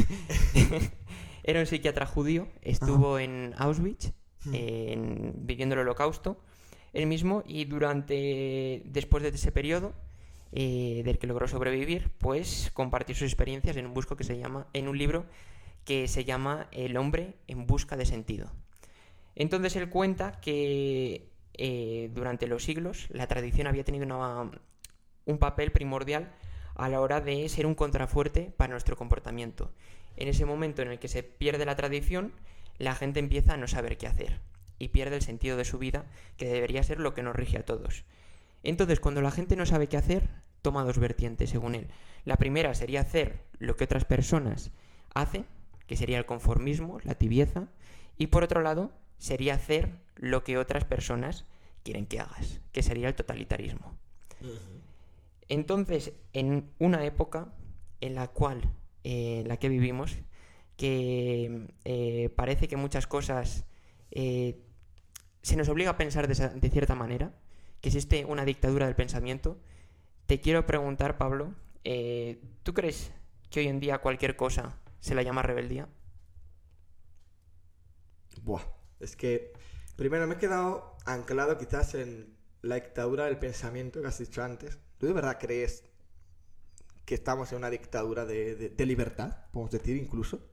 Era 1.42 1.60
un 1.60 1.66
psiquiatra 1.66 2.06
judío, 2.06 2.48
estuvo 2.62 3.18
en 3.18 3.54
Auschwitz, 3.58 4.12
Hmm. 4.44 4.54
en- 4.54 5.32
viviendo 5.36 5.74
el 5.74 5.82
holocausto, 5.82 6.40
él 6.92 7.06
mismo, 7.06 7.42
y 7.46 7.64
durante, 7.64 8.82
después 8.84 9.22
de 9.22 9.30
ese 9.30 9.52
periodo, 9.52 9.94
eh, 10.52 11.02
del 11.04 11.18
que 11.18 11.26
logró 11.26 11.48
sobrevivir, 11.48 12.10
pues 12.18 12.70
compartió 12.74 13.14
sus 13.14 13.24
experiencias 13.24 13.76
en 13.76 13.86
un, 13.86 13.94
busco 13.94 14.16
que 14.16 14.24
se 14.24 14.36
llama, 14.38 14.66
en 14.74 14.88
un 14.88 14.98
libro 14.98 15.24
que 15.84 16.06
se 16.08 16.24
llama 16.24 16.68
El 16.72 16.96
hombre 16.96 17.34
en 17.48 17.66
busca 17.66 17.96
de 17.96 18.04
sentido. 18.04 18.52
Entonces 19.34 19.74
él 19.76 19.88
cuenta 19.88 20.40
que 20.40 21.30
eh, 21.54 22.10
durante 22.14 22.46
los 22.46 22.64
siglos 22.64 23.08
la 23.10 23.26
tradición 23.26 23.66
había 23.66 23.84
tenido 23.84 24.04
una- 24.04 24.50
un 25.24 25.38
papel 25.38 25.72
primordial 25.72 26.32
a 26.74 26.88
la 26.88 27.00
hora 27.00 27.20
de 27.20 27.48
ser 27.48 27.66
un 27.66 27.74
contrafuerte 27.74 28.52
para 28.56 28.72
nuestro 28.72 28.96
comportamiento. 28.96 29.72
En 30.16 30.28
ese 30.28 30.44
momento 30.44 30.82
en 30.82 30.88
el 30.92 30.98
que 30.98 31.08
se 31.08 31.22
pierde 31.22 31.64
la 31.64 31.76
tradición, 31.76 32.32
la 32.78 32.94
gente 32.94 33.20
empieza 33.20 33.54
a 33.54 33.56
no 33.56 33.66
saber 33.68 33.96
qué 33.96 34.06
hacer 34.06 34.40
y 34.82 34.88
pierde 34.88 35.14
el 35.14 35.22
sentido 35.22 35.56
de 35.56 35.64
su 35.64 35.78
vida, 35.78 36.06
que 36.36 36.48
debería 36.48 36.82
ser 36.82 36.98
lo 36.98 37.14
que 37.14 37.22
nos 37.22 37.36
rige 37.36 37.56
a 37.56 37.64
todos. 37.64 38.04
Entonces, 38.64 38.98
cuando 38.98 39.22
la 39.22 39.30
gente 39.30 39.54
no 39.54 39.64
sabe 39.64 39.86
qué 39.86 39.96
hacer, 39.96 40.28
toma 40.60 40.82
dos 40.82 40.98
vertientes, 40.98 41.50
según 41.50 41.76
él. 41.76 41.86
La 42.24 42.36
primera 42.36 42.74
sería 42.74 43.02
hacer 43.02 43.44
lo 43.60 43.76
que 43.76 43.84
otras 43.84 44.04
personas 44.04 44.72
hacen, 45.14 45.46
que 45.86 45.96
sería 45.96 46.18
el 46.18 46.26
conformismo, 46.26 46.98
la 47.04 47.14
tibieza, 47.14 47.68
y 48.18 48.26
por 48.26 48.42
otro 48.42 48.60
lado 48.60 48.90
sería 49.18 49.54
hacer 49.54 50.00
lo 50.16 50.42
que 50.42 50.58
otras 50.58 50.84
personas 50.84 51.46
quieren 51.84 52.06
que 52.06 52.18
hagas, 52.18 52.60
que 52.72 52.82
sería 52.82 53.06
el 53.06 53.14
totalitarismo. 53.14 53.96
Entonces, 55.48 56.12
en 56.32 56.70
una 56.80 57.04
época 57.04 57.54
en 58.00 58.16
la 58.16 58.26
cual, 58.26 58.62
eh, 59.04 59.42
en 59.42 59.48
la 59.48 59.58
que 59.58 59.68
vivimos, 59.68 60.18
que 60.76 61.68
eh, 61.84 62.30
parece 62.34 62.66
que 62.66 62.76
muchas 62.76 63.06
cosas 63.06 63.64
eh, 64.14 64.60
se 65.42 65.56
nos 65.56 65.68
obliga 65.68 65.90
a 65.90 65.96
pensar 65.96 66.28
de, 66.28 66.70
cierta 66.70 66.94
manera, 66.94 67.34
que 67.80 67.88
existe 67.88 68.24
una 68.24 68.44
dictadura 68.44 68.86
del 68.86 68.94
pensamiento, 68.94 69.58
te 70.26 70.40
quiero 70.40 70.66
preguntar, 70.66 71.18
Pablo, 71.18 71.54
eh, 71.84 72.40
¿tú 72.62 72.74
crees 72.74 73.12
que 73.50 73.60
hoy 73.60 73.68
en 73.68 73.80
día 73.80 73.98
cualquier 73.98 74.36
cosa 74.36 74.78
se 75.00 75.14
la 75.14 75.22
llama 75.22 75.42
rebeldía? 75.42 75.88
Buah, 78.42 78.62
es 79.00 79.16
que 79.16 79.52
primero 79.96 80.26
me 80.26 80.34
he 80.34 80.38
quedado 80.38 80.96
anclado 81.04 81.58
quizás 81.58 81.94
en 81.94 82.36
la 82.62 82.76
dictadura 82.76 83.24
del 83.26 83.38
pensamiento 83.38 84.00
que 84.00 84.08
has 84.08 84.18
dicho 84.18 84.42
antes. 84.42 84.78
¿Tú 84.98 85.06
de 85.06 85.12
verdad 85.12 85.38
crees 85.40 85.84
que 87.04 87.14
estamos 87.14 87.50
en 87.52 87.58
una 87.58 87.70
dictadura 87.70 88.24
de- 88.24 88.54
de 88.70 88.86
libertad, 88.86 89.46
podemos 89.52 89.72
decir 89.72 89.96
incluso? 89.96 90.51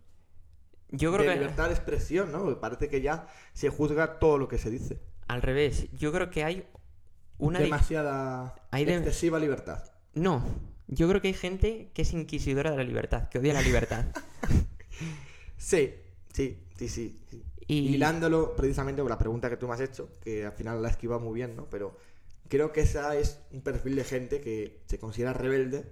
Yo 0.92 1.12
creo 1.14 1.24
de 1.26 1.34
que 1.34 1.40
libertad 1.40 1.68
de 1.68 1.74
expresión, 1.76 2.32
¿no? 2.32 2.40
Porque 2.44 2.60
Parece 2.60 2.90
que 2.90 3.02
ya 3.02 3.28
se 3.54 3.70
juzga 3.70 4.20
todo 4.20 4.38
lo 4.38 4.48
que 4.48 4.58
se 4.58 4.70
dice. 4.70 5.00
al 5.28 5.42
revés, 5.42 5.88
yo 5.94 6.12
creo 6.12 6.30
que 6.32 6.44
hay 6.44 6.66
una... 7.38 7.60
Demasiada 7.60 8.56
hay 8.72 8.86
de- 8.86 8.96
excesiva 8.96 9.40
libertad. 9.40 9.84
No, 10.14 10.44
yo 10.88 11.08
creo 11.08 11.22
que 11.22 11.28
hay 11.30 11.34
gente 11.36 11.92
que 11.94 12.02
es 12.02 12.14
inquisidora 12.14 12.72
de 12.72 12.78
la 12.78 12.84
libertad, 12.84 13.30
que 13.30 13.40
odia 13.40 13.54
la 13.54 13.62
libertad. 13.62 14.06
Sí, 15.58 15.94
sí, 16.34 16.58
sí, 16.78 16.88
sí. 16.90 17.20
sí. 17.30 17.44
Y 17.68 17.96
Hilándolo 17.96 18.56
precisamente 18.56 19.02
con 19.02 19.10
la 19.10 19.18
pregunta 19.20 19.50
que 19.50 19.58
tú 19.58 19.68
me 19.68 19.74
has 19.74 19.82
hecho, 19.82 20.10
que 20.22 20.46
al 20.46 20.54
final 20.54 20.82
la 20.82 20.90
esquiva 20.90 21.20
muy 21.20 21.36
bien, 21.36 21.56
¿no? 21.56 21.70
Pero 21.70 21.98
creo 22.48 22.72
que 22.72 22.82
esa 22.82 23.16
es 23.16 23.40
un 23.52 23.62
perfil 23.62 23.96
de 23.96 24.04
gente 24.04 24.42
que 24.42 24.82
se 24.88 24.98
considera 24.98 25.34
rebelde, 25.34 25.86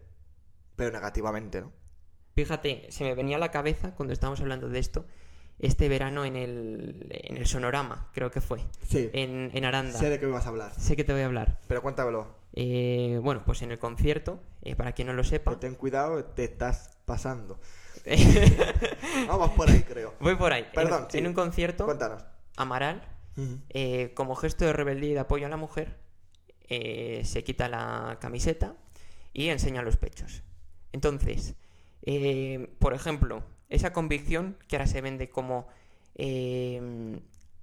pero 0.75 0.91
negativamente, 0.91 1.61
¿no? 1.61 1.71
Fíjate, 2.37 2.85
se 2.91 3.03
me 3.03 3.15
venía 3.15 3.37
a 3.37 3.39
la 3.39 3.49
cabeza 3.49 3.95
cuando 3.95 4.13
estábamos 4.13 4.39
hablando 4.41 4.69
de 4.69 4.77
esto, 4.77 5.05
este 5.57 5.89
verano 5.89 6.23
en 6.23 6.35
el, 6.35 7.07
en 7.09 7.37
el 7.37 7.47
Sonorama, 7.47 8.09
creo 8.13 8.29
que 8.29 8.41
fue, 8.41 8.59
Sí, 8.87 9.09
en, 9.11 9.49
en 9.55 9.65
Aranda. 9.65 9.97
sé 9.97 10.07
de 10.11 10.19
qué 10.19 10.27
me 10.27 10.33
vas 10.33 10.45
a 10.45 10.49
hablar, 10.49 10.71
Sé 10.79 10.95
que 10.95 11.03
te 11.03 11.13
voy 11.13 11.23
a 11.23 11.25
hablar. 11.25 11.57
pero 11.67 11.81
cuéntamelo. 11.81 12.27
Eh, 12.53 13.19
bueno, 13.23 13.41
pues 13.43 13.63
en 13.63 13.71
el 13.71 13.79
concierto, 13.79 14.39
eh, 14.61 14.75
para 14.75 14.91
quien 14.91 15.07
no 15.07 15.13
lo 15.13 15.23
Pero 15.23 15.29
sepa, 15.29 15.59
ten 15.59 15.73
cuidado, 15.73 16.23
te 16.25 16.43
estás 16.43 16.99
pasando. 17.05 17.59
Vamos 19.27 19.49
por 19.51 19.67
ahí, 19.69 19.81
creo. 19.81 20.13
voy 20.19 20.35
por 20.35 20.53
ahí. 20.53 20.67
Perdón, 20.75 21.05
en, 21.13 21.21
sí. 21.21 21.25
un 21.27 21.33
concierto, 21.33 21.85
Cuéntanos. 21.85 22.23
Amaral, 22.55 23.01
eh, 23.69 24.11
como 24.15 24.35
gesto 24.35 24.63
de 24.65 24.73
rebeldía 24.73 25.09
y 25.09 25.13
de 25.13 25.19
apoyo 25.21 25.47
a 25.47 25.49
la 25.49 25.57
mujer, 25.57 25.97
eh, 26.69 27.23
se 27.25 27.43
quita 27.43 27.67
la 27.67 28.17
camiseta 28.21 28.75
y 29.33 29.49
enseña 29.49 29.81
los 29.81 29.97
pechos. 29.97 30.43
Entonces, 30.91 31.55
eh, 32.09 32.73
por 32.79 32.93
ejemplo, 32.93 33.43
esa 33.69 33.91
convicción 33.91 34.57
que 34.69 34.77
ahora 34.77 34.87
se 34.87 35.01
vende 35.01 35.29
como 35.29 35.67
eh, 36.15 37.19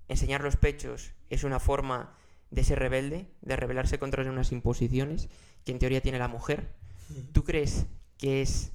enseñar 0.08 0.42
los 0.42 0.56
pechos 0.56 1.12
es 1.30 1.44
una 1.44 1.58
forma 1.60 2.14
de 2.50 2.62
ser 2.62 2.78
rebelde, 2.78 3.26
de 3.40 3.56
rebelarse 3.56 3.98
contra 3.98 4.22
unas 4.30 4.52
imposiciones 4.52 5.28
que 5.64 5.72
en 5.72 5.78
teoría 5.78 6.00
tiene 6.02 6.18
la 6.18 6.28
mujer. 6.28 6.68
¿Tú 7.32 7.42
crees 7.42 7.86
que 8.18 8.42
es... 8.42 8.72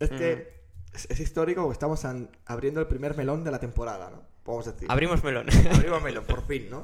Es 0.00 0.10
Mm. 0.12 0.16
que 0.16 0.62
es, 0.94 1.06
es 1.10 1.20
histórico 1.20 1.62
porque 1.62 1.72
estamos 1.74 2.04
an- 2.04 2.30
abriendo 2.46 2.80
el 2.80 2.86
primer 2.86 3.16
melón 3.16 3.42
de 3.44 3.50
la 3.50 3.58
temporada, 3.58 4.10
¿no? 4.10 4.22
Podemos 4.44 4.66
decir. 4.66 4.86
Abrimos 4.90 5.22
melón. 5.24 5.46
Abrimos 5.74 6.02
melón, 6.02 6.24
por 6.24 6.46
fin, 6.46 6.68
¿no? 6.70 6.80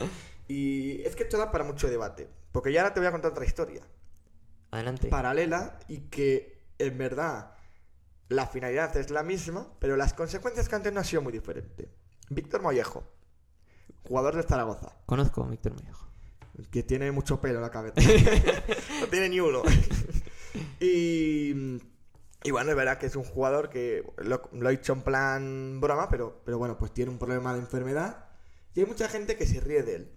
Y 0.49 1.01
es 1.03 1.15
que 1.17 1.23
esto 1.23 1.39
da 1.39 1.51
para 1.53 1.65
mucho 1.65 1.89
debate. 1.89 2.29
Porque 2.53 2.73
ya 2.73 2.83
ahora 2.83 2.93
te 2.93 3.01
voy 3.01 3.07
a 3.07 3.13
contar 3.13 3.31
otra 3.31 3.45
historia. 3.47 3.83
Adelante. 4.73 5.07
paralela 5.09 5.79
y 5.89 5.99
que 6.11 6.59
en 6.79 6.99
verdad 6.99 7.54
la 8.29 8.47
finalidad 8.47 8.97
es 8.97 9.11
la 9.11 9.23
misma, 9.23 9.69
pero 9.79 9.97
las 9.97 10.15
consecuencias 10.15 10.69
que 10.69 10.75
antes 10.77 10.93
no 10.93 11.01
han 11.01 11.05
sido 11.07 11.23
muy 11.23 11.33
diferentes. 11.33 11.89
Víctor 12.31 12.63
Mollejo, 12.63 13.05
jugador 14.09 14.37
de 14.37 14.43
Zaragoza, 14.43 14.97
Conozco 15.07 15.43
a 15.45 15.49
Víctor 15.49 15.75
Mellejo. 15.75 16.09
que 16.71 16.83
tiene 16.83 17.11
mucho 17.13 17.41
pelo 17.41 17.57
en 17.57 17.63
la 17.63 17.71
cabeza. 17.71 17.95
no 19.01 19.07
tiene 19.09 19.29
ni 19.29 19.41
uno. 19.41 19.63
y, 20.81 21.81
y 22.45 22.51
bueno, 22.51 22.71
es 22.71 22.77
verdad 22.77 22.99
que 22.99 23.07
es 23.07 23.17
un 23.17 23.25
jugador 23.25 23.69
que 23.71 24.05
lo, 24.19 24.43
lo 24.53 24.69
he 24.69 24.73
dicho 24.77 24.93
en 24.93 25.03
plan 25.03 25.81
broma, 25.81 26.09
pero, 26.09 26.41
pero 26.45 26.59
bueno, 26.59 26.79
pues 26.79 26.93
tiene 26.93 27.11
un 27.11 27.19
problema 27.19 27.53
de 27.55 27.61
enfermedad. 27.61 28.27
Y 28.75 28.81
hay 28.81 28.87
mucha 28.87 29.09
gente 29.09 29.37
que 29.37 29.47
se 29.47 29.61
ríe 29.61 29.83
de 29.83 29.95
él, 29.97 30.13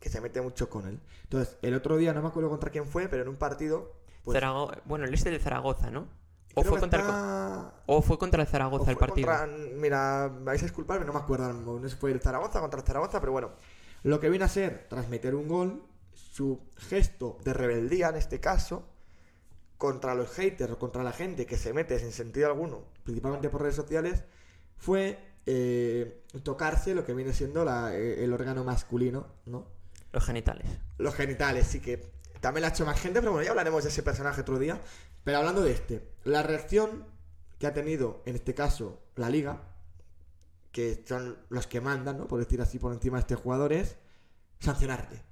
que 0.00 0.08
se 0.08 0.20
mete 0.20 0.40
mucho 0.40 0.68
con 0.68 0.86
él. 0.86 1.00
Entonces, 1.24 1.56
el 1.62 1.74
otro 1.74 1.96
día, 1.96 2.12
no 2.12 2.22
me 2.22 2.28
acuerdo 2.28 2.48
contra 2.50 2.70
quién 2.70 2.86
fue, 2.86 3.08
pero 3.08 3.22
en 3.22 3.28
un 3.28 3.36
partido... 3.36 4.00
Pues, 4.24 4.36
Zarago- 4.40 4.72
Bueno, 4.84 5.04
el 5.04 5.14
este 5.14 5.30
del 5.30 5.40
Zaragoza, 5.40 5.90
¿no? 5.90 6.08
O 6.54 6.62
fue, 6.62 6.80
contra 6.80 7.00
el, 7.00 7.72
o 7.86 8.02
fue 8.02 8.18
contra 8.18 8.42
el 8.42 8.48
Zaragoza 8.48 8.90
el 8.90 8.96
partido. 8.96 9.26
contra- 9.28 9.46
mira, 9.76 10.30
me 10.34 10.44
vais 10.44 10.62
a 10.62 10.66
disculparme, 10.66 11.06
no 11.06 11.12
me 11.12 11.18
acuerdo, 11.20 11.52
no 11.52 11.80
sé 11.82 11.90
si 11.90 11.96
fue 11.96 12.12
el 12.12 12.20
Zaragoza 12.20 12.60
contra 12.60 12.80
el 12.80 12.86
Zaragoza, 12.86 13.20
pero 13.20 13.32
bueno, 13.32 13.50
lo 14.02 14.20
que 14.20 14.28
viene 14.28 14.44
a 14.44 14.48
ser, 14.48 14.86
tras 14.88 15.08
meter 15.08 15.34
un 15.34 15.48
gol, 15.48 15.82
su 16.14 16.60
gesto 16.76 17.38
de 17.44 17.52
rebeldía 17.54 18.08
en 18.08 18.16
este 18.16 18.40
caso, 18.40 18.84
contra 19.78 20.14
los 20.14 20.30
haters 20.30 20.72
o 20.72 20.78
contra 20.78 21.02
la 21.02 21.12
gente 21.12 21.46
que 21.46 21.56
se 21.56 21.72
mete 21.72 21.98
sin 21.98 22.12
sentido 22.12 22.46
alguno, 22.48 22.82
principalmente 23.04 23.48
por 23.48 23.62
redes 23.62 23.76
sociales, 23.76 24.22
fue 24.76 25.18
eh, 25.46 26.22
tocarse 26.44 26.94
lo 26.94 27.04
que 27.04 27.14
viene 27.14 27.32
siendo 27.32 27.64
la- 27.64 27.94
eh, 27.96 28.22
el 28.22 28.32
órgano 28.32 28.62
masculino, 28.62 29.26
¿no? 29.46 29.66
Los 30.12 30.24
genitales. 30.24 30.66
Los 30.98 31.14
genitales, 31.14 31.66
sí 31.66 31.80
que 31.80 32.12
también 32.40 32.62
lo 32.62 32.66
ha 32.68 32.70
hecho 32.70 32.86
más 32.86 33.00
gente, 33.00 33.18
pero 33.20 33.32
bueno, 33.32 33.44
ya 33.44 33.50
hablaremos 33.50 33.82
de 33.82 33.88
ese 33.88 34.02
personaje 34.04 34.42
otro 34.42 34.58
día. 34.58 34.78
Pero 35.24 35.38
hablando 35.38 35.62
de 35.62 35.72
este, 35.72 36.12
la 36.24 36.42
reacción 36.42 37.06
que 37.58 37.66
ha 37.66 37.72
tenido, 37.72 38.22
en 38.26 38.34
este 38.34 38.54
caso, 38.54 39.02
la 39.16 39.30
liga, 39.30 39.62
que 40.72 41.04
son 41.06 41.38
los 41.48 41.66
que 41.66 41.80
mandan, 41.80 42.18
¿no? 42.18 42.26
Por 42.26 42.40
decir 42.40 42.60
así, 42.60 42.78
por 42.78 42.92
encima 42.92 43.18
de 43.18 43.20
este 43.20 43.34
jugador, 43.34 43.72
es 43.72 43.98
sancionarle. 44.58 45.22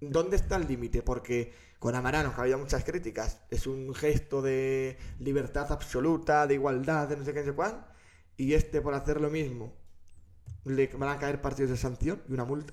¿Dónde 0.00 0.36
está 0.36 0.56
el 0.56 0.66
límite? 0.66 1.02
Porque 1.02 1.54
con 1.78 1.94
Amarano, 1.94 2.30
que 2.34 2.40
ha 2.40 2.42
habido 2.42 2.58
muchas 2.58 2.84
críticas, 2.84 3.42
es 3.50 3.66
un 3.66 3.94
gesto 3.94 4.42
de 4.42 4.98
libertad 5.18 5.70
absoluta, 5.70 6.46
de 6.46 6.54
igualdad, 6.54 7.08
de 7.08 7.16
no 7.16 7.24
sé 7.24 7.32
qué, 7.32 7.40
no 7.40 7.46
sé 7.46 7.52
cuál, 7.52 7.86
y 8.36 8.54
este 8.54 8.80
por 8.80 8.94
hacer 8.94 9.20
lo 9.20 9.30
mismo 9.30 9.76
le 10.64 10.86
van 10.88 11.10
a 11.10 11.18
caer 11.18 11.40
partidos 11.40 11.70
de 11.70 11.76
sanción 11.76 12.22
y 12.28 12.32
una 12.32 12.44
multa. 12.44 12.72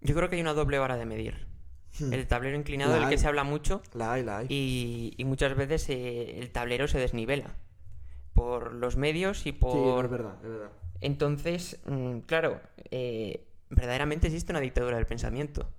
Yo 0.00 0.14
creo 0.14 0.28
que 0.28 0.36
hay 0.36 0.42
una 0.42 0.54
doble 0.54 0.78
vara 0.78 0.96
de 0.96 1.06
medir. 1.06 1.53
Hmm. 1.98 2.12
El 2.12 2.26
tablero 2.26 2.56
inclinado 2.56 2.92
La 2.94 3.00
del 3.00 3.08
que 3.08 3.18
se 3.18 3.26
habla 3.28 3.44
mucho 3.44 3.80
La 3.94 4.14
hay, 4.14 4.24
la 4.24 4.38
hay. 4.38 4.46
y, 4.48 5.14
y 5.16 5.24
muchas 5.24 5.54
veces 5.54 5.88
eh, 5.90 6.40
el 6.40 6.50
tablero 6.50 6.88
se 6.88 6.98
desnivela 6.98 7.54
por 8.34 8.72
los 8.74 8.96
medios 8.96 9.40
y 9.40 9.42
Sí, 9.44 9.52
por... 9.52 10.04
es 10.04 10.10
verdad, 10.10 10.34
es 10.42 10.50
verdad. 10.50 10.70
Entonces, 11.00 11.80
mm, 11.86 12.18
claro, 12.20 12.60
eh, 12.90 13.46
verdaderamente 13.70 14.26
existe 14.26 14.52
una 14.52 14.60
dictadura 14.60 14.96
del 14.96 15.06
pensamiento. 15.06 15.70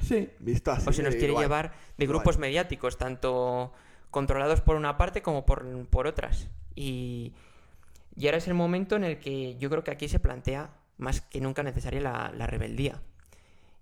Sí, 0.00 0.30
visto 0.40 0.72
así. 0.72 0.88
O 0.88 0.92
se 0.92 1.02
nos 1.04 1.14
quiere 1.14 1.28
igual. 1.28 1.44
llevar 1.44 1.72
de 1.96 2.04
Igual. 2.04 2.18
grupos 2.18 2.38
mediáticos, 2.38 2.98
tanto 2.98 3.72
controlados 4.10 4.60
por 4.62 4.74
una 4.76 4.98
parte 4.98 5.22
como 5.22 5.46
por, 5.46 5.86
por 5.86 6.06
otras. 6.08 6.48
Y, 6.74 7.34
y 8.16 8.26
ahora 8.26 8.38
es 8.38 8.48
el 8.48 8.54
momento 8.54 8.96
en 8.96 9.04
el 9.04 9.18
que 9.20 9.56
yo 9.58 9.70
creo 9.70 9.84
que 9.84 9.92
aquí 9.92 10.08
se 10.08 10.18
plantea 10.18 10.70
más 10.98 11.20
que 11.20 11.40
nunca 11.40 11.62
necesaria 11.62 12.00
la, 12.00 12.32
la 12.34 12.46
rebeldía. 12.48 13.00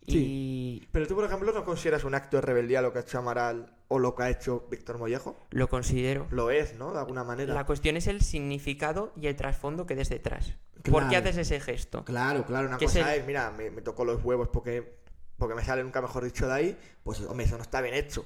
Y 0.06 0.86
Pero 0.92 1.06
tú, 1.06 1.14
por 1.14 1.24
ejemplo, 1.24 1.52
¿no 1.52 1.64
consideras 1.64 2.04
un 2.04 2.14
acto 2.14 2.36
de 2.38 2.40
rebeldía 2.42 2.82
lo 2.82 2.92
que 2.92 2.98
ha 2.98 3.02
hecho 3.02 3.18
Amaral 3.18 3.76
o 3.88 3.98
lo 3.98 4.14
que 4.14 4.22
ha 4.24 4.30
hecho 4.30 4.66
Víctor 4.70 4.98
Mollejo? 4.98 5.36
lo 5.50 5.68
considero. 5.68 6.26
Lo 6.30 6.50
es, 6.50 6.74
¿no? 6.74 6.92
De 6.92 6.98
alguna 6.98 7.22
manera. 7.24 7.54
La 7.54 7.66
cuestión 7.66 7.96
es 7.96 8.06
el 8.06 8.22
significado 8.22 9.12
y 9.16 9.26
el 9.26 9.36
trasfondo 9.36 9.86
que 9.86 9.94
des 9.94 10.08
detrás. 10.08 10.54
¿Por 10.90 11.08
qué 11.08 11.16
haces 11.16 11.36
ese 11.36 11.60
gesto? 11.60 12.04
Claro, 12.04 12.44
claro, 12.44 12.66
una 12.68 12.76
es 12.76 12.82
cosa 12.82 13.14
el- 13.14 13.20
es, 13.20 13.26
mira, 13.26 13.50
me, 13.50 13.70
me 13.70 13.82
tocó 13.82 14.04
los 14.04 14.24
huevos 14.24 14.48
porque, 14.48 14.98
porque 15.36 15.54
me 15.54 15.64
sale 15.64 15.84
nunca 15.84 16.00
mejor 16.00 16.24
dicho 16.24 16.46
de 16.46 16.54
ahí, 16.54 16.78
pues 17.04 17.20
hombre, 17.20 17.44
eso 17.46 17.56
no 17.56 17.62
está 17.62 17.80
bien 17.82 17.94
hecho. 17.94 18.24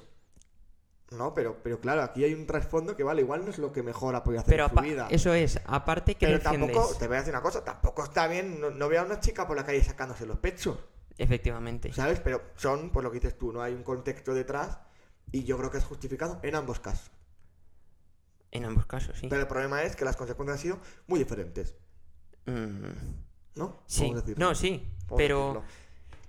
No, 1.11 1.33
pero, 1.35 1.57
pero 1.61 1.79
claro, 1.79 2.01
aquí 2.01 2.23
hay 2.23 2.33
un 2.33 2.47
trasfondo 2.47 2.95
que 2.95 3.03
vale, 3.03 3.21
igual 3.21 3.43
no 3.45 3.51
es 3.51 3.59
lo 3.59 3.71
que 3.71 3.83
mejor 3.83 4.15
ha 4.15 4.23
podido 4.23 4.41
hacer 4.41 4.53
Pero 4.55 4.65
en 4.65 4.69
su 4.75 4.81
vida. 4.81 5.07
eso 5.11 5.33
es, 5.33 5.59
aparte 5.65 6.15
que 6.15 6.25
pero 6.25 6.39
defiendes. 6.39 6.71
tampoco, 6.73 6.95
te 6.97 7.07
voy 7.07 7.17
a 7.17 7.19
decir 7.19 7.33
una 7.33 7.43
cosa, 7.43 7.63
tampoco 7.63 8.03
está 8.05 8.27
bien, 8.27 8.59
no, 8.59 8.71
no 8.71 8.87
veo 8.89 9.01
a 9.01 9.05
una 9.05 9.19
chica 9.19 9.45
por 9.45 9.55
la 9.55 9.65
calle 9.65 9.83
sacándose 9.83 10.25
los 10.25 10.39
pechos. 10.39 10.77
Efectivamente. 11.17 11.91
¿Sabes? 11.93 12.19
Pero 12.19 12.41
son, 12.57 12.89
por 12.91 13.03
lo 13.03 13.11
que 13.11 13.19
dices 13.19 13.37
tú, 13.37 13.51
no 13.53 13.61
hay 13.61 13.73
un 13.73 13.83
contexto 13.83 14.33
detrás 14.33 14.79
y 15.31 15.43
yo 15.43 15.57
creo 15.57 15.71
que 15.71 15.77
es 15.77 15.83
justificado 15.85 16.39
en 16.43 16.55
ambos 16.55 16.79
casos. 16.79 17.11
En 18.51 18.65
ambos 18.65 18.85
casos, 18.85 19.17
sí. 19.19 19.27
Pero 19.29 19.41
el 19.41 19.47
problema 19.47 19.83
es 19.83 19.95
que 19.95 20.05
las 20.05 20.15
consecuencias 20.15 20.57
han 20.57 20.61
sido 20.61 20.79
muy 21.07 21.19
diferentes, 21.19 21.75
Mm, 22.47 22.91
¿no? 23.55 23.81
sí. 23.87 24.13
No, 24.37 24.53
sí. 24.53 24.87
Pero 25.17 25.39
decirlo. 25.47 25.63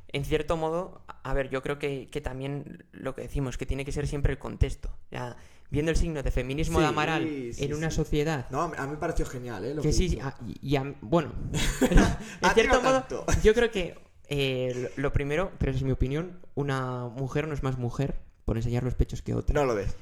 en 0.09 0.25
cierto 0.25 0.57
modo, 0.57 1.03
a 1.23 1.35
ver, 1.35 1.51
yo 1.51 1.63
creo 1.63 1.79
que, 1.79 2.09
que 2.11 2.21
también 2.23 2.87
lo 2.93 3.15
que 3.15 3.23
decimos, 3.23 3.59
que 3.59 3.67
tiene 3.67 3.85
que 3.85 3.93
ser 3.93 4.07
siempre 4.09 4.33
el 4.33 4.39
contexto. 4.39 4.91
Ya, 5.11 5.37
viendo 5.71 5.91
el 5.91 5.97
signo 5.97 6.23
de 6.23 6.31
feminismo 6.31 6.81
de 6.81 6.87
Amaral 6.87 7.25
sí, 7.25 7.65
en 7.65 7.75
una 7.75 7.91
sociedad 7.91 8.49
No, 8.51 8.63
a 8.63 8.69
mí 8.87 8.93
me 8.93 8.97
pareció 8.97 9.27
genial, 9.27 9.65
¿eh? 9.67 9.75
Lo 9.75 9.83
que 9.83 9.89
que 9.89 9.93
sí, 9.93 10.19
ah, 10.23 10.35
y, 10.63 10.77
a- 10.77 10.95
bueno, 11.03 11.33
en 12.41 12.51
cierto 12.55 12.81
modo, 12.83 13.05
yo 13.43 13.53
creo 13.53 13.71
que 13.71 13.99
eh, 14.29 14.91
lo 14.97 15.13
primero, 15.13 15.53
pero 15.59 15.71
esa 15.71 15.79
es 15.79 15.85
mi 15.85 15.93
opinión, 15.93 16.41
una 16.55 17.09
mujer 17.09 17.47
no 17.49 17.55
es 17.55 17.63
más 17.63 17.79
mujer 17.79 18.21
por 18.45 18.57
enseñar 18.57 18.83
los 18.85 18.95
pechos 18.95 19.23
que 19.23 19.35
otra. 19.35 19.55
No 19.55 19.65
lo 19.67 19.75
ves. 19.75 19.97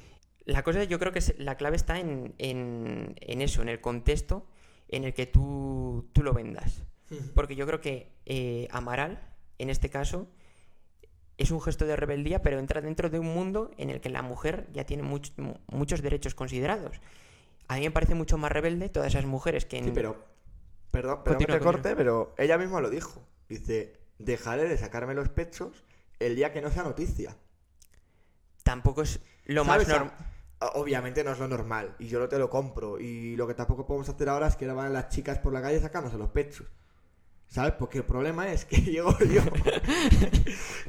La 0.44 0.62
cosa 0.62 0.84
yo 0.84 0.98
creo 0.98 1.12
que 1.12 1.18
es- 1.20 1.34
la 1.38 1.56
clave 1.56 1.76
está 1.76 1.98
en, 2.00 2.34
en- 2.38 3.14
en 3.20 3.40
eso, 3.40 3.62
en 3.62 3.68
el 3.68 3.80
contexto 3.80 4.46
en 4.88 5.04
el 5.04 5.14
que 5.14 5.26
tú, 5.26 6.08
tú 6.12 6.22
lo 6.22 6.32
vendas. 6.34 6.82
Porque 7.34 7.54
yo 7.56 7.66
creo 7.66 7.80
que 7.80 8.12
eh, 8.26 8.66
Amaral, 8.70 9.20
en 9.58 9.70
este 9.70 9.88
caso, 9.88 10.28
es 11.38 11.50
un 11.50 11.60
gesto 11.60 11.86
de 11.86 11.96
rebeldía, 11.96 12.42
pero 12.42 12.58
entra 12.58 12.80
dentro 12.80 13.08
de 13.10 13.18
un 13.18 13.26
mundo 13.32 13.70
en 13.78 13.90
el 13.90 14.00
que 14.00 14.08
la 14.08 14.22
mujer 14.22 14.66
ya 14.72 14.84
tiene 14.84 15.02
much- 15.02 15.32
mu- 15.36 15.56
muchos 15.68 16.02
derechos 16.02 16.34
considerados. 16.34 17.00
A 17.68 17.76
mí 17.76 17.82
me 17.82 17.90
parece 17.90 18.14
mucho 18.14 18.36
más 18.38 18.52
rebelde 18.52 18.88
todas 18.88 19.08
esas 19.14 19.26
mujeres 19.26 19.64
que... 19.64 19.78
en- 19.78 19.84
Sí, 19.86 19.90
pero. 19.94 20.24
Perdón, 20.90 21.20
perdón 21.24 21.38
que 21.38 21.46
te 21.46 21.58
corte, 21.60 21.96
pero 21.96 22.34
ella 22.38 22.56
misma 22.58 22.80
lo 22.80 22.88
dijo. 22.90 23.20
Dice: 23.48 23.94
Dejaré 24.18 24.68
de 24.68 24.78
sacarme 24.78 25.14
los 25.14 25.28
pechos 25.28 25.85
el 26.18 26.37
día 26.37 26.52
que 26.52 26.62
no 26.62 26.71
sea 26.71 26.83
noticia. 26.83 27.37
Tampoco 28.62 29.02
es 29.02 29.21
lo 29.44 29.64
¿Sabes? 29.64 29.88
más 29.88 29.99
normal. 29.99 30.16
Obviamente 30.75 31.25
no 31.25 31.33
es 31.33 31.38
lo 31.38 31.49
normal. 31.49 31.94
Y 31.99 32.09
yo 32.09 32.18
no 32.18 32.28
te 32.28 32.38
lo 32.38 32.49
compro. 32.49 32.99
Y 32.99 33.37
lo 33.37 33.47
que 33.47 33.54
tampoco 33.54 33.87
podemos 33.87 34.09
hacer 34.09 34.28
ahora 34.28 34.47
es 34.47 34.56
que 34.56 34.64
ahora 34.64 34.75
van 34.83 34.92
las 34.92 35.09
chicas 35.11 35.38
por 35.38 35.52
la 35.52 35.61
calle 35.61 35.80
sacándose 35.80 36.16
los 36.16 36.30
pechos. 36.30 36.66
¿Sabes? 37.47 37.75
Porque 37.78 37.99
el 37.99 38.04
problema 38.04 38.50
es 38.52 38.64
que 38.64 38.76
llego 38.80 39.16
yo, 39.18 39.42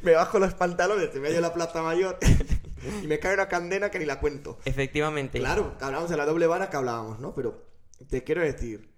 me 0.01 0.13
bajo 0.13 0.39
los 0.39 0.53
pantalones 0.53 1.13
de 1.13 1.19
medio 1.19 1.35
de 1.35 1.41
la 1.41 1.53
plaza 1.53 1.83
mayor 1.83 2.17
y 3.03 3.07
me 3.07 3.19
cae 3.19 3.33
una 3.33 3.47
candena 3.47 3.91
que 3.91 3.99
ni 3.99 4.05
la 4.05 4.19
cuento. 4.19 4.57
Efectivamente. 4.65 5.39
Claro, 5.39 5.75
hablamos 5.81 6.09
de 6.09 6.17
la 6.17 6.25
doble 6.25 6.47
vara 6.47 6.69
que 6.69 6.77
hablábamos, 6.77 7.19
¿no? 7.19 7.35
Pero 7.35 7.65
te 8.09 8.23
quiero 8.23 8.41
decir, 8.41 8.94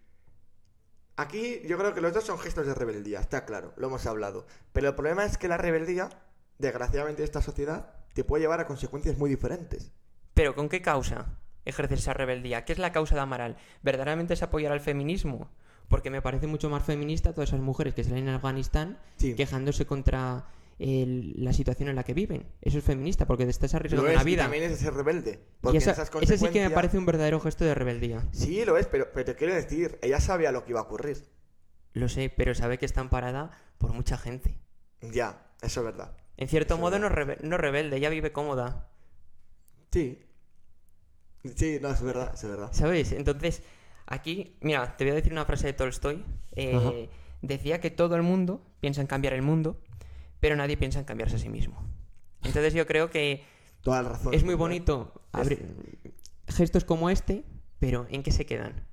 aquí 1.18 1.62
yo 1.66 1.78
creo 1.78 1.94
que 1.94 2.02
los 2.02 2.14
dos 2.14 2.24
son 2.24 2.40
gestos 2.40 2.66
de 2.66 2.74
rebeldía, 2.74 3.20
está 3.20 3.46
claro, 3.46 3.74
lo 3.76 3.88
hemos 3.88 4.06
hablado. 4.06 4.46
Pero 4.72 4.90
el 4.90 4.96
problema 4.96 5.26
es 5.26 5.38
que 5.38 5.48
la 5.48 5.58
rebeldía, 5.58 6.10
desgraciadamente, 6.58 7.22
de 7.22 7.26
esta 7.26 7.42
sociedad, 7.42 7.94
te 8.14 8.24
puede 8.24 8.42
llevar 8.44 8.60
a 8.62 8.68
consecuencias 8.68 9.18
muy 9.18 9.30
diferentes. 9.30 9.92
Pero 10.34 10.56
¿con 10.56 10.70
qué 10.70 10.82
causa 10.82 11.38
ejercer 11.66 11.98
esa 11.98 12.14
rebeldía? 12.14 12.64
¿Qué 12.66 12.74
es 12.74 12.80
la 12.80 12.92
causa 12.92 13.16
de 13.16 13.22
Amaral? 13.22 13.58
¿Verdaderamente 13.82 14.34
es 14.36 14.44
apoyar 14.44 14.72
al 14.72 14.80
feminismo? 14.80 15.50
Porque 15.90 16.10
me 16.10 16.22
parece 16.22 16.48
mucho 16.48 16.70
más 16.70 16.84
feminista 16.84 17.34
todas 17.34 17.50
esas 17.50 17.62
mujeres 17.62 17.94
que 17.94 18.04
salen 18.04 18.28
en 18.28 18.36
Afganistán 18.36 18.98
Sí. 19.18 19.36
quejándose 19.36 19.86
contra 19.86 20.46
el- 20.80 21.34
la 21.44 21.54
situación 21.54 21.90
en 21.90 21.96
la 21.96 22.04
que 22.04 22.14
viven. 22.14 22.46
Eso 22.62 22.78
es 22.78 22.84
feminista, 22.84 23.26
porque 23.26 23.46
te 23.46 23.52
estás 23.52 23.74
arriesgando 23.74 24.08
es, 24.08 24.14
una 24.16 24.22
y 24.24 24.26
vida. 24.26 24.44
también 24.44 24.64
es 24.64 24.78
ser 24.80 24.94
rebelde. 24.94 25.32
Y 25.32 25.62
Porque 25.62 25.78
esa- 25.80 25.92
esas 25.92 26.12
ese 26.22 26.38
sí 26.38 26.50
que 26.50 26.62
me 26.62 26.70
parece 26.70 26.98
un 26.98 27.06
verdadero 27.06 27.40
gesto 27.40 27.66
de 27.66 27.74
rebeldía. 27.76 28.28
Sí, 28.32 28.64
lo 28.66 28.78
es, 28.78 28.86
pero, 28.88 29.08
pero 29.14 29.26
te 29.26 29.36
quiero 29.36 29.54
decir, 29.56 29.98
ella 30.02 30.20
sabía 30.20 30.52
lo 30.52 30.64
que 30.64 30.72
iba 30.72 30.80
a 30.80 30.84
ocurrir. 30.84 31.24
Lo 31.94 32.10
sé, 32.10 32.30
pero 32.36 32.54
sabe 32.54 32.78
que 32.78 32.86
está 32.86 33.02
amparada 33.02 33.52
por 33.80 33.92
mucha 33.94 34.18
gente. 34.18 34.60
Ya, 35.02 35.48
eso 35.62 35.80
es 35.82 35.86
verdad. 35.86 36.16
En 36.38 36.48
cierto 36.48 36.76
Eso 36.76 36.82
modo 36.82 37.00
no, 37.00 37.10
rebe- 37.10 37.40
no 37.42 37.58
rebelde, 37.58 37.98
ella 37.98 38.10
vive 38.10 38.32
cómoda. 38.32 38.90
Sí. 39.92 40.20
Sí, 41.56 41.80
no, 41.82 41.90
es 41.90 42.02
verdad, 42.02 42.32
es 42.34 42.44
verdad. 42.44 42.70
¿Sabes? 42.74 43.12
Entonces, 43.14 43.64
aquí, 44.06 44.58
mira, 44.62 44.98
te 44.98 45.06
voy 45.06 45.12
a 45.12 45.16
decir 45.16 45.32
una 45.32 45.46
frase 45.46 45.68
de 45.68 45.74
Tolstoy. 45.74 46.24
Eh, 46.52 47.10
decía 47.42 47.80
que 47.80 47.90
todo 47.90 48.16
el 48.16 48.24
mundo 48.24 48.62
piensa 48.80 49.02
en 49.02 49.08
cambiar 49.08 49.34
el 49.34 49.42
mundo, 49.42 49.82
pero 50.40 50.56
nadie 50.56 50.78
piensa 50.78 51.00
en 51.00 51.06
cambiarse 51.06 51.36
a 51.36 51.40
sí 51.40 51.50
mismo. 51.50 51.84
Entonces 52.44 52.74
yo 52.74 52.86
creo 52.88 53.10
que 53.10 53.44
Toda 53.82 54.02
la 54.02 54.10
razón. 54.10 54.34
es 54.34 54.44
muy 54.44 54.54
¿verdad? 54.54 54.60
bonito 54.60 55.22
abrir 55.32 56.14
gestos 56.48 56.84
como 56.86 57.10
este, 57.10 57.44
pero 57.80 58.06
¿en 58.10 58.24
qué 58.24 58.32
se 58.32 58.46
quedan? 58.46 58.88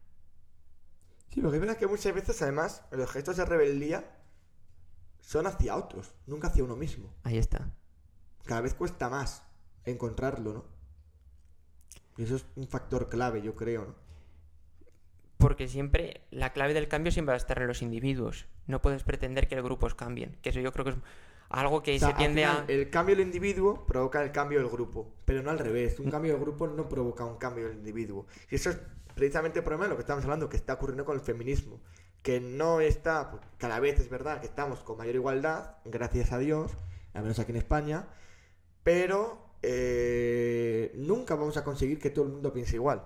Sí, 1.30 1.40
lo 1.40 1.50
que 1.50 1.58
pasa 1.58 1.72
es 1.72 1.78
que 1.78 1.86
muchas 1.86 2.14
veces, 2.14 2.40
además, 2.42 2.83
los 2.92 3.11
gestos 3.11 3.37
de 3.37 3.44
rebeldía 3.44 4.04
son 5.20 5.46
hacia 5.46 5.76
otros, 5.76 6.14
nunca 6.26 6.48
hacia 6.48 6.62
uno 6.64 6.76
mismo. 6.76 7.12
Ahí 7.24 7.38
está. 7.38 7.70
Cada 8.44 8.61
vez 8.61 8.74
cuesta 8.74 9.09
más 9.09 9.42
encontrarlo, 9.85 10.52
¿no? 10.52 10.64
Y 12.16 12.22
eso 12.22 12.37
es 12.37 12.46
un 12.54 12.68
factor 12.68 13.09
clave, 13.09 13.42
yo 13.42 13.57
creo, 13.57 13.85
¿no? 13.87 13.94
Porque 15.38 15.66
siempre 15.66 16.22
la 16.30 16.52
clave 16.52 16.72
del 16.72 16.88
cambio 16.88 17.11
siempre 17.11 17.33
va 17.33 17.35
a 17.35 17.38
estar 17.38 17.61
en 17.61 17.66
los 17.66 17.83
individuos. 17.83 18.46
No 18.66 18.80
puedes 18.80 19.02
pretender 19.02 19.48
que 19.48 19.57
los 19.57 19.64
grupos 19.64 19.94
cambien. 19.94 20.38
Que 20.40 20.50
eso 20.50 20.61
yo 20.61 20.72
creo 20.72 20.85
que 20.85 20.90
es 20.92 20.96
algo 21.48 21.83
que 21.83 21.96
O 21.96 21.98
sea, 21.98 22.09
se 22.09 22.14
tiende 22.14 22.42
final, 22.42 22.64
a... 22.68 22.72
El 22.72 22.90
cambio 22.90 23.16
del 23.16 23.26
individuo 23.26 23.87
provoca 23.87 24.22
el 24.22 24.33
cambio 24.33 24.59
del 24.59 24.68
grupo, 24.68 25.14
pero 25.24 25.42
no 25.42 25.50
al 25.50 25.59
revés. 25.59 25.98
Un 26.00 26.11
cambio 26.11 26.33
del 26.33 26.40
grupo 26.40 26.66
no 26.66 26.88
provoca 26.88 27.24
un 27.24 27.37
cambio 27.37 27.68
del 27.68 27.78
individuo. 27.78 28.26
Y 28.50 28.57
eso 28.57 28.70
es 28.70 28.78
precisamente 29.14 29.61
el 29.61 29.64
problema 29.64 29.85
de 29.85 29.90
lo 29.90 29.96
que 29.96 30.02
estamos 30.02 30.24
hablando, 30.24 30.48
que 30.48 30.57
está 30.57 30.74
ocurriendo 30.74 31.04
con 31.04 31.14
el 31.16 31.20
feminismo. 31.20 31.80
Que 32.22 32.40
no 32.40 32.80
está, 32.80 33.30
pues, 33.30 33.42
cada 33.59 33.78
vez 33.80 34.00
es 34.00 34.09
verdad 34.09 34.40
que 34.40 34.46
estamos 34.46 34.80
con 34.80 34.96
mayor 34.96 35.14
igualdad, 35.14 35.76
gracias 35.85 36.33
a 36.33 36.38
Dios, 36.38 36.72
al 37.12 37.22
menos 37.22 37.38
aquí 37.38 37.52
en 37.52 37.59
España, 37.59 38.09
pero 38.83 39.38
eh, 39.62 40.92
nunca 40.94 41.35
vamos 41.35 41.57
a 41.57 41.64
conseguir 41.64 41.98
que 41.98 42.11
todo 42.11 42.24
el 42.24 42.33
mundo 42.33 42.52
piense 42.52 42.76
igual. 42.76 43.04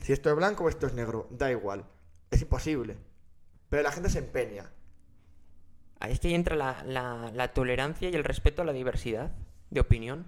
Si 0.00 0.12
esto 0.12 0.30
es 0.30 0.36
blanco 0.36 0.64
o 0.64 0.68
esto 0.68 0.86
es 0.86 0.94
negro, 0.94 1.28
da 1.30 1.50
igual. 1.50 1.86
Es 2.30 2.42
imposible. 2.42 2.96
Pero 3.68 3.82
la 3.82 3.92
gente 3.92 4.10
se 4.10 4.18
empeña. 4.18 4.70
Ahí 6.04 6.12
es 6.12 6.20
que 6.20 6.28
ahí 6.28 6.34
entra 6.34 6.56
la, 6.56 6.82
la- 6.84 7.30
la 7.34 7.52
tolerancia 7.52 8.08
y 8.10 8.14
el 8.14 8.24
respeto 8.24 8.62
a 8.62 8.64
la 8.64 8.72
diversidad 8.72 9.32
de 9.70 9.80
opinión. 9.80 10.26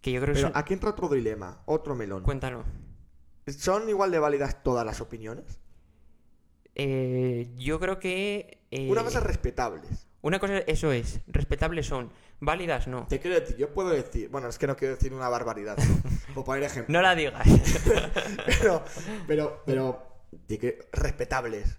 Que 0.00 0.12
yo 0.12 0.20
creo 0.20 0.34
que 0.34 0.40
Pero 0.40 0.48
son- 0.52 0.56
aquí 0.58 0.72
entra 0.74 0.90
otro 0.90 1.08
dilema, 1.08 1.62
otro 1.66 1.94
melón. 1.94 2.22
Cuéntalo. 2.22 2.64
¿Son 3.46 3.88
igual 3.88 4.10
de 4.10 4.18
válidas 4.18 4.62
todas 4.62 4.86
las 4.86 5.00
opiniones? 5.00 5.60
Eh, 6.74 7.50
yo 7.56 7.80
creo 7.80 7.98
que... 7.98 8.62
eh, 8.70 8.88
Una 8.90 9.02
cosa 9.02 9.20
respetables. 9.20 10.06
una 10.22 10.38
cosa, 10.38 10.58
eso 10.58 10.92
es. 10.92 11.20
Respetables 11.26 11.86
son. 11.86 12.12
Válidas 12.42 12.86
no. 12.86 13.06
Te 13.06 13.20
quiero 13.20 13.38
decir, 13.38 13.56
yo 13.58 13.74
puedo 13.74 13.90
decir, 13.90 14.28
bueno, 14.30 14.48
es 14.48 14.56
que 14.58 14.66
no 14.66 14.76
quiero 14.76 14.94
decir 14.94 15.12
una 15.12 15.28
barbaridad, 15.28 15.76
¿no? 15.76 16.02
por 16.34 16.44
poner 16.44 16.62
ejemplo. 16.62 16.92
No 16.92 17.02
la 17.02 17.14
digas. 17.14 17.46
Pero, 18.46 18.84
pero, 19.26 19.62
pero, 19.66 20.06
que 20.48 20.88
respetables. 20.92 21.78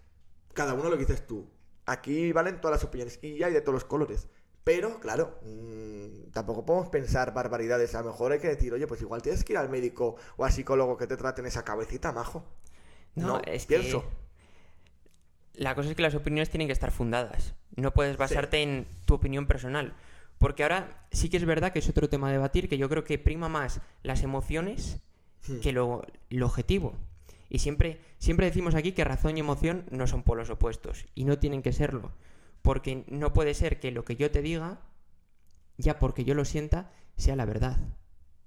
Cada 0.54 0.74
uno 0.74 0.90
lo 0.90 0.98
que 0.98 1.06
dices 1.06 1.26
tú. 1.26 1.50
Aquí 1.92 2.32
valen 2.32 2.62
todas 2.62 2.78
las 2.78 2.84
opiniones 2.84 3.20
y 3.22 3.44
hay 3.44 3.54
de 3.54 3.62
todos 3.62 3.74
los 3.74 3.86
colores. 3.86 4.28
Pero, 4.64 5.00
claro, 5.00 5.40
mm, 5.44 6.32
tampoco 6.32 6.66
podemos 6.66 6.90
pensar 6.90 7.34
barbaridades. 7.34 7.96
A 7.96 8.02
lo 8.02 8.08
mejor 8.12 8.32
hay 8.32 8.40
que 8.40 8.48
decir, 8.48 8.72
oye, 8.74 8.86
pues 8.88 9.02
igual 9.02 9.22
tienes 9.22 9.44
que 9.44 9.54
ir 9.54 9.58
al 9.58 9.70
médico 9.70 10.16
o 10.38 10.46
al 10.46 10.52
psicólogo 10.52 10.98
que 10.98 11.08
te 11.08 11.18
traten 11.18 11.46
esa 11.48 11.64
cabecita, 11.64 12.12
majo. 12.12 12.46
No, 13.16 13.28
No, 13.28 13.42
es 13.46 13.66
pienso. 13.66 14.02
que 14.02 15.62
la 15.64 15.76
cosa 15.76 15.90
es 15.90 15.96
que 15.96 16.02
las 16.02 16.16
opiniones 16.16 16.50
tienen 16.50 16.68
que 16.68 16.74
estar 16.74 16.92
fundadas. 16.92 17.56
No 17.76 17.92
puedes 17.92 18.18
basarte 18.18 18.62
en 18.62 18.86
tu 19.06 19.16
opinión 19.16 19.48
personal. 19.48 19.94
Porque 20.38 20.64
ahora 20.64 21.06
sí 21.12 21.30
que 21.30 21.38
es 21.38 21.46
verdad 21.46 21.72
que 21.74 21.80
es 21.80 21.90
otro 21.90 22.08
tema 22.10 22.30
a 22.30 22.32
debatir, 22.32 22.70
que 22.70 22.78
yo 22.78 22.88
creo 22.90 23.04
que 23.04 23.20
prima 23.20 23.50
más 23.50 23.82
las 24.04 24.24
emociones 24.24 24.98
Hmm. 25.48 25.60
que 25.60 25.72
lo, 25.72 26.04
lo 26.30 26.46
objetivo. 26.46 26.94
Y 27.54 27.60
siempre, 27.60 28.00
siempre 28.18 28.46
decimos 28.46 28.76
aquí 28.76 28.94
que 28.94 29.04
razón 29.04 29.36
y 29.36 29.42
emoción 29.42 29.84
no 29.92 30.08
son 30.08 30.24
polos 30.24 30.50
opuestos. 30.50 31.06
Y 31.16 31.26
no 31.26 31.38
tienen 31.38 31.62
que 31.62 31.74
serlo. 31.74 32.14
Porque 32.62 33.04
no 33.10 33.34
puede 33.34 33.54
ser 33.56 33.78
que 33.82 33.92
lo 33.92 34.06
que 34.06 34.16
yo 34.16 34.32
te 34.32 34.42
diga, 34.42 34.80
ya 35.76 36.00
porque 36.00 36.24
yo 36.24 36.34
lo 36.34 36.46
sienta, 36.46 36.94
sea 37.18 37.36
la 37.36 37.44
verdad. 37.44 37.78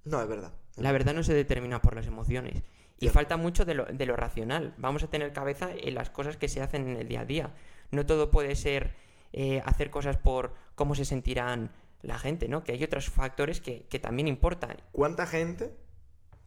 No, 0.04 0.22
es 0.22 0.26
verdad. 0.26 0.54
La 0.76 0.90
verdad 0.90 1.12
no 1.12 1.22
se 1.22 1.34
determina 1.34 1.82
por 1.82 1.94
las 1.94 2.06
emociones. 2.06 2.62
Y 2.96 3.00
Cierto. 3.00 3.12
falta 3.12 3.36
mucho 3.36 3.66
de 3.66 3.74
lo, 3.74 3.84
de 3.84 4.06
lo 4.06 4.16
racional. 4.16 4.72
Vamos 4.78 5.02
a 5.02 5.10
tener 5.10 5.34
cabeza 5.34 5.68
en 5.76 5.94
las 5.94 6.08
cosas 6.08 6.38
que 6.38 6.48
se 6.48 6.62
hacen 6.62 6.88
en 6.88 6.96
el 6.96 7.06
día 7.06 7.20
a 7.20 7.26
día. 7.26 7.54
No 7.90 8.06
todo 8.06 8.30
puede 8.30 8.56
ser 8.56 8.94
eh, 9.34 9.60
hacer 9.66 9.90
cosas 9.90 10.16
por 10.16 10.54
cómo 10.76 10.94
se 10.94 11.04
sentirán 11.04 11.72
la 12.00 12.18
gente, 12.18 12.48
¿no? 12.48 12.64
Que 12.64 12.72
hay 12.72 12.82
otros 12.82 13.10
factores 13.10 13.60
que, 13.60 13.84
que 13.90 13.98
también 13.98 14.28
importan. 14.28 14.78
¿Cuánta 14.92 15.26
gente? 15.26 15.76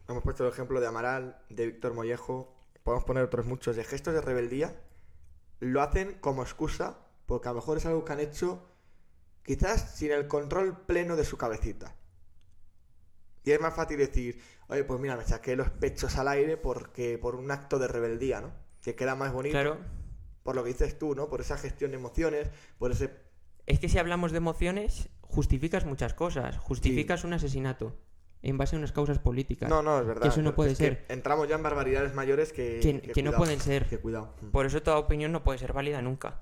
Hemos 0.07 0.23
puesto 0.23 0.45
el 0.45 0.51
ejemplo 0.51 0.79
de 0.79 0.87
Amaral, 0.87 1.37
de 1.49 1.65
Víctor 1.65 1.93
Mollejo, 1.93 2.55
podemos 2.83 3.03
poner 3.03 3.23
otros 3.23 3.45
muchos, 3.45 3.75
de 3.75 3.83
gestos 3.83 4.13
de 4.13 4.21
rebeldía, 4.21 4.81
lo 5.59 5.81
hacen 5.81 6.13
como 6.21 6.43
excusa, 6.43 6.99
porque 7.25 7.49
a 7.49 7.51
lo 7.51 7.57
mejor 7.57 7.77
es 7.77 7.85
algo 7.85 8.05
que 8.05 8.13
han 8.13 8.21
hecho 8.21 8.71
quizás 9.43 9.95
sin 9.97 10.11
el 10.11 10.27
control 10.27 10.85
pleno 10.85 11.17
de 11.17 11.25
su 11.25 11.37
cabecita. 11.37 11.95
Y 13.43 13.51
es 13.51 13.59
más 13.59 13.75
fácil 13.75 13.97
decir, 13.97 14.41
oye, 14.69 14.85
pues 14.85 14.99
mira, 14.99 15.17
me 15.17 15.25
saqué 15.25 15.57
los 15.57 15.69
pechos 15.69 16.17
al 16.17 16.29
aire 16.29 16.55
porque 16.55 17.17
por 17.17 17.35
un 17.35 17.51
acto 17.51 17.77
de 17.77 17.87
rebeldía, 17.87 18.39
¿no? 18.39 18.53
Que 18.81 18.95
queda 18.95 19.15
más 19.15 19.33
bonito. 19.33 19.53
Claro, 19.53 19.77
Por 20.43 20.55
lo 20.55 20.63
que 20.63 20.69
dices 20.69 20.97
tú, 20.97 21.15
¿no? 21.15 21.27
Por 21.29 21.41
esa 21.41 21.57
gestión 21.57 21.91
de 21.91 21.97
emociones, 21.97 22.49
por 22.77 22.91
ese... 22.91 23.13
es 23.65 23.79
que 23.79 23.89
si 23.89 23.97
hablamos 23.97 24.31
de 24.31 24.37
emociones, 24.37 25.09
justificas 25.21 25.85
muchas 25.85 26.13
cosas. 26.13 26.57
Justificas 26.57 27.25
un 27.25 27.33
asesinato 27.33 27.97
en 28.43 28.57
base 28.57 28.75
a 28.75 28.79
unas 28.79 28.91
causas 28.91 29.19
políticas. 29.19 29.69
No, 29.69 29.81
no, 29.81 29.99
es 29.99 30.05
verdad. 30.07 30.21
Que 30.23 30.27
eso 30.29 30.41
no 30.41 30.53
puede 30.55 30.75
ser. 30.75 31.05
entramos 31.09 31.47
ya 31.47 31.55
en 31.55 31.63
barbaridades 31.63 32.13
mayores 32.13 32.53
que... 32.53 32.79
Que- 32.81 33.11
que 33.11 33.23
no 33.23 33.33
pueden 33.33 33.59
ser. 33.59 33.87
Que 33.87 33.97
cuidado. 33.97 34.33
Mm. 34.41 34.47
Por 34.51 34.65
eso 34.65 34.81
toda 34.81 34.97
opinión 34.97 35.31
no 35.31 35.43
puede 35.43 35.59
ser 35.59 35.73
válida 35.73 36.01
nunca. 36.01 36.41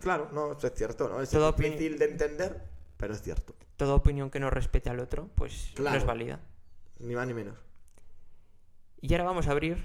Claro, 0.00 0.28
no, 0.32 0.52
eso 0.52 0.66
es 0.66 0.74
cierto, 0.74 1.08
¿no? 1.08 1.20
Es 1.22 1.30
Toda 1.30 1.52
difícil 1.52 1.98
de 1.98 2.06
entender, 2.06 2.62
pero 2.96 3.14
es 3.14 3.22
cierto. 3.22 3.54
Toda 3.76 3.94
opinión 3.94 4.30
que 4.30 4.40
no 4.40 4.50
respete 4.50 4.90
al 4.90 4.98
otro, 5.00 5.28
pues 5.36 5.72
no 5.78 5.94
es 5.94 6.04
válida. 6.04 6.40
Ni 6.98 7.14
más 7.14 7.26
ni 7.26 7.34
menos. 7.34 7.54
Y 9.00 9.12
ahora 9.14 9.24
vamos 9.24 9.46
a 9.48 9.52
abrir 9.52 9.82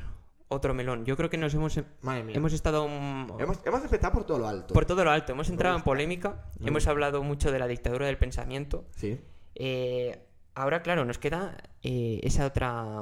otro 0.47 0.73
melón. 0.73 1.06
Yo 1.06 1.17
creo 1.17 1.30
que 1.30 1.38
nos 1.38 1.54
hemos, 1.54 1.80
Madre 2.02 2.23
mía. 2.23 2.36
hemos 2.36 2.54
estado 2.54 2.86
Hemos, 2.86 3.60
hemos 3.65 3.84
empezado 3.84 4.13
por 4.13 4.26
todo 4.26 4.39
lo 4.39 4.47
alto. 4.47 4.73
por 4.73 4.86
todo 4.86 5.04
lo 5.04 5.12
alto. 5.12 5.32
Hemos 5.34 5.50
entrado 5.50 5.76
en 5.76 5.84
polémica. 5.84 6.45
Hemos 6.63 6.88
hablado 6.88 7.21
mucho 7.23 7.52
de 7.52 7.60
la 7.60 7.67
dictadura 7.67 8.06
del 8.08 8.17
pensamiento. 8.17 8.86
Sí. 8.95 9.19
Eh, 9.56 10.26
ahora, 10.58 10.82
claro, 10.82 11.06
nos 11.06 11.17
queda 11.17 11.58
eh, 11.84 12.20
esa 12.24 12.46
otra, 12.46 13.02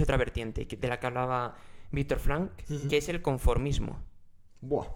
otra 0.00 0.16
vertiente 0.16 0.64
de 0.66 0.88
la 0.88 1.00
que 1.00 1.06
hablaba 1.06 1.56
Víctor 1.90 2.18
Frank, 2.18 2.50
que 2.88 2.96
es 2.98 3.08
el 3.08 3.22
conformismo. 3.22 3.98
Buah. 4.60 4.86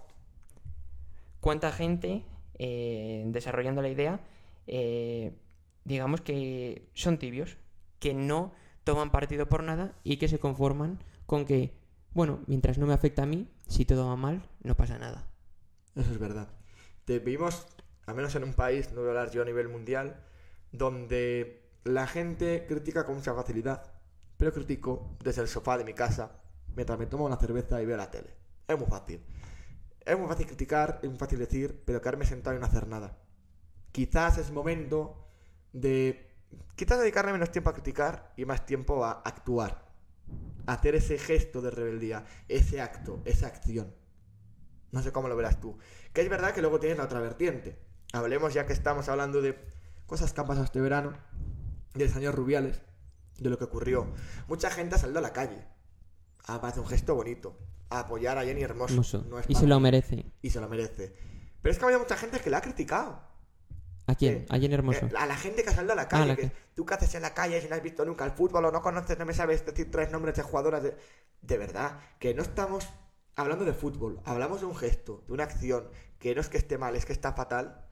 ¿Cuánta 1.39 1.71
gente, 1.71 2.25
eh, 2.57 3.23
desarrollando 3.27 3.81
la 3.81 3.89
idea, 3.89 4.19
eh, 4.67 5.33
digamos 5.83 6.21
que 6.21 6.89
son 6.93 7.17
tibios, 7.17 7.57
que 7.99 8.13
no 8.13 8.53
toman 8.83 9.11
partido 9.11 9.47
por 9.47 9.63
nada 9.63 9.93
y 10.03 10.17
que 10.17 10.27
se 10.27 10.39
conforman 10.39 11.03
con 11.25 11.45
que, 11.45 11.73
bueno, 12.13 12.41
mientras 12.47 12.77
no 12.77 12.85
me 12.85 12.93
afecta 12.93 13.23
a 13.23 13.25
mí, 13.25 13.47
si 13.67 13.85
todo 13.85 14.07
va 14.07 14.15
mal, 14.15 14.43
no 14.61 14.75
pasa 14.75 14.97
nada. 14.99 15.27
Eso 15.95 16.11
es 16.11 16.19
verdad. 16.19 16.49
Te- 17.05 17.19
vivimos, 17.19 17.65
al 18.05 18.15
menos 18.15 18.35
en 18.35 18.43
un 18.43 18.53
país, 18.53 18.91
no 18.91 19.01
voy 19.01 19.07
a 19.07 19.09
hablar 19.09 19.31
yo 19.31 19.41
a 19.41 19.45
nivel 19.45 19.69
mundial, 19.69 20.23
donde 20.71 21.58
la 21.83 22.07
gente 22.07 22.65
critica 22.67 23.05
con 23.05 23.15
mucha 23.15 23.33
facilidad. 23.33 23.93
Pero 24.37 24.53
critico 24.53 25.17
desde 25.23 25.41
el 25.41 25.47
sofá 25.47 25.77
de 25.77 25.83
mi 25.83 25.93
casa, 25.93 26.31
mientras 26.75 26.97
me 26.97 27.07
tomo 27.07 27.25
una 27.25 27.37
cerveza 27.37 27.81
y 27.81 27.85
veo 27.85 27.97
la 27.97 28.09
tele. 28.09 28.33
Es 28.67 28.77
muy 28.77 28.87
fácil. 28.87 29.21
Es 30.05 30.17
muy 30.17 30.27
fácil 30.27 30.47
criticar, 30.47 30.99
es 31.03 31.09
muy 31.09 31.17
fácil 31.19 31.39
decir, 31.39 31.83
pero 31.85 32.01
quedarme 32.01 32.25
sentado 32.25 32.55
y 32.55 32.59
no 32.59 32.65
hacer 32.65 32.87
nada. 32.87 33.17
Quizás 33.91 34.37
es 34.37 34.51
momento 34.51 35.27
de... 35.73 36.25
Quizás 36.75 36.99
dedicarle 36.99 37.33
menos 37.33 37.51
tiempo 37.51 37.69
a 37.69 37.73
criticar 37.73 38.33
y 38.37 38.45
más 38.45 38.65
tiempo 38.65 39.03
a 39.03 39.11
actuar. 39.11 39.89
Hacer 40.67 40.95
ese 40.95 41.17
gesto 41.17 41.61
de 41.61 41.71
rebeldía, 41.71 42.25
ese 42.47 42.81
acto, 42.81 43.21
esa 43.25 43.47
acción. 43.47 43.93
No 44.91 45.01
sé 45.01 45.11
cómo 45.11 45.27
lo 45.27 45.35
verás 45.35 45.59
tú. 45.59 45.77
Que 46.13 46.21
es 46.21 46.29
verdad 46.29 46.53
que 46.53 46.61
luego 46.61 46.79
tienes 46.79 46.97
la 46.97 47.03
otra 47.03 47.19
vertiente. 47.19 47.79
Hablemos 48.13 48.53
ya 48.53 48.65
que 48.65 48.73
estamos 48.73 49.09
hablando 49.09 49.41
de 49.41 49.59
cosas 50.07 50.33
que 50.33 50.41
han 50.41 50.47
pasado 50.47 50.65
este 50.65 50.81
verano, 50.81 51.13
del 51.93 52.09
señor 52.11 52.35
Rubiales, 52.35 52.81
de 53.37 53.49
lo 53.49 53.57
que 53.57 53.65
ocurrió. 53.65 54.07
Mucha 54.47 54.69
gente 54.69 54.95
ha 54.95 54.97
salido 54.97 55.19
a 55.19 55.23
la 55.23 55.33
calle. 55.33 55.65
A 56.45 56.55
hacer 56.55 56.81
un 56.81 56.87
gesto 56.87 57.15
bonito. 57.15 57.57
A 57.89 58.01
apoyar 58.01 58.37
a 58.37 58.43
Jenny 58.43 58.61
Hermoso. 58.63 58.93
Hermoso. 58.93 59.25
No 59.29 59.39
es 59.39 59.45
y 59.49 59.55
se 59.55 59.67
lo 59.67 59.79
merece. 59.79 60.25
Y 60.41 60.49
se 60.49 60.59
lo 60.61 60.69
merece. 60.69 61.15
Pero 61.61 61.71
es 61.73 61.79
que 61.79 61.85
había 61.85 61.97
mucha 61.97 62.15
gente 62.17 62.39
que 62.39 62.49
la 62.49 62.57
ha 62.59 62.61
criticado. 62.61 63.21
¿A 64.07 64.15
quién? 64.15 64.33
Eh, 64.35 64.45
A 64.49 64.57
Jenny 64.59 64.73
Hermoso. 64.73 65.05
Eh, 65.05 65.11
a 65.17 65.25
la 65.25 65.35
gente 65.35 65.63
que 65.63 65.69
ha 65.69 65.73
salido 65.73 65.93
a 65.93 65.95
la 65.95 66.07
calle. 66.07 66.27
la 66.27 66.35
que, 66.35 66.41
que- 66.49 66.51
Tú 66.75 66.85
que 66.85 66.93
haces 66.93 67.13
en 67.15 67.21
la 67.23 67.33
calle 67.33 67.61
si 67.61 67.67
no 67.67 67.75
has 67.75 67.83
visto 67.83 68.05
nunca 68.05 68.25
el 68.25 68.31
fútbol 68.31 68.65
o 68.65 68.71
no 68.71 68.81
conoces, 68.81 69.17
no 69.19 69.25
me 69.25 69.33
sabes 69.33 69.65
decir 69.65 69.91
tres 69.91 70.11
nombres 70.11 70.35
de 70.35 70.43
jugadoras 70.43 70.81
de... 70.83 70.95
De 71.41 71.57
verdad, 71.57 71.99
que 72.19 72.33
no 72.33 72.41
estamos 72.41 72.87
hablando 73.35 73.65
de 73.65 73.73
fútbol. 73.73 74.19
Hablamos 74.25 74.59
de 74.61 74.65
un 74.67 74.75
gesto, 74.75 75.23
de 75.27 75.33
una 75.33 75.43
acción. 75.43 75.89
Que 76.19 76.33
no 76.35 76.41
es 76.41 76.49
que 76.49 76.57
esté 76.57 76.77
mal, 76.77 76.95
es 76.95 77.05
que 77.05 77.13
está 77.13 77.33
fatal. 77.33 77.85